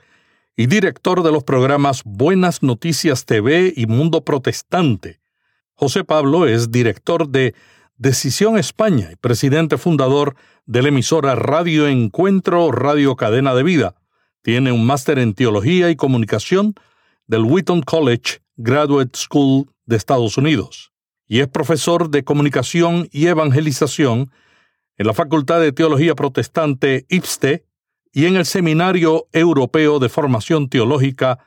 y 0.56 0.68
director 0.68 1.24
de 1.24 1.32
los 1.32 1.44
programas 1.44 2.02
Buenas 2.04 2.64
Noticias 2.64 3.26
TV 3.26 3.74
y 3.76 3.86
Mundo 3.86 4.24
Protestante. 4.24 5.20
José 5.74 6.04
Pablo 6.04 6.48
es 6.48 6.72
director 6.72 7.30
de 7.30 7.54
Decisión 7.98 8.58
España 8.58 9.10
y 9.12 9.16
presidente 9.16 9.78
fundador 9.78 10.36
de 10.66 10.82
la 10.82 10.90
emisora 10.90 11.36
Radio 11.36 11.88
Encuentro 11.88 12.72
Radio 12.72 13.16
Cadena 13.16 13.54
de 13.54 13.64
Vida 13.64 13.96
tiene 14.42 14.72
un 14.72 14.86
máster 14.86 15.20
en 15.20 15.34
Teología 15.34 15.90
y 15.90 15.96
Comunicación 15.96 16.74
del 17.28 17.44
Wheaton 17.44 17.82
College 17.82 18.40
Graduate 18.58 19.12
School 19.14 19.68
de 19.86 19.96
Estados 19.96 20.38
Unidos 20.38 20.91
y 21.32 21.40
es 21.40 21.48
profesor 21.48 22.10
de 22.10 22.26
Comunicación 22.26 23.08
y 23.10 23.28
Evangelización 23.28 24.32
en 24.98 25.08
la 25.08 25.14
Facultad 25.14 25.62
de 25.62 25.72
Teología 25.72 26.14
Protestante 26.14 27.06
IPSTE 27.08 27.66
y 28.12 28.26
en 28.26 28.36
el 28.36 28.46
Seminario 28.46 29.30
Europeo 29.32 30.00
de 30.00 30.10
Formación 30.10 30.68
Teológica 30.68 31.40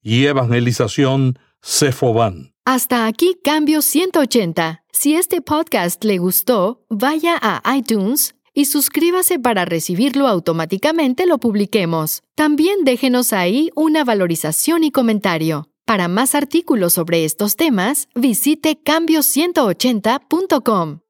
y 0.00 0.26
Evangelización 0.26 1.40
CEFOBAN. 1.60 2.54
Hasta 2.64 3.06
aquí 3.06 3.36
Cambio 3.42 3.82
180. 3.82 4.84
Si 4.92 5.16
este 5.16 5.40
podcast 5.40 6.04
le 6.04 6.18
gustó, 6.18 6.86
vaya 6.88 7.36
a 7.42 7.76
iTunes 7.76 8.36
y 8.54 8.66
suscríbase 8.66 9.40
para 9.40 9.64
recibirlo 9.64 10.28
automáticamente 10.28 11.26
lo 11.26 11.38
publiquemos. 11.38 12.22
También 12.36 12.84
déjenos 12.84 13.32
ahí 13.32 13.70
una 13.74 14.04
valorización 14.04 14.84
y 14.84 14.92
comentario. 14.92 15.71
Para 15.86 16.08
más 16.08 16.34
artículos 16.34 16.94
sobre 16.94 17.24
estos 17.24 17.54
temas, 17.56 18.08
visite 18.14 18.78
cambio180.com. 18.82 21.00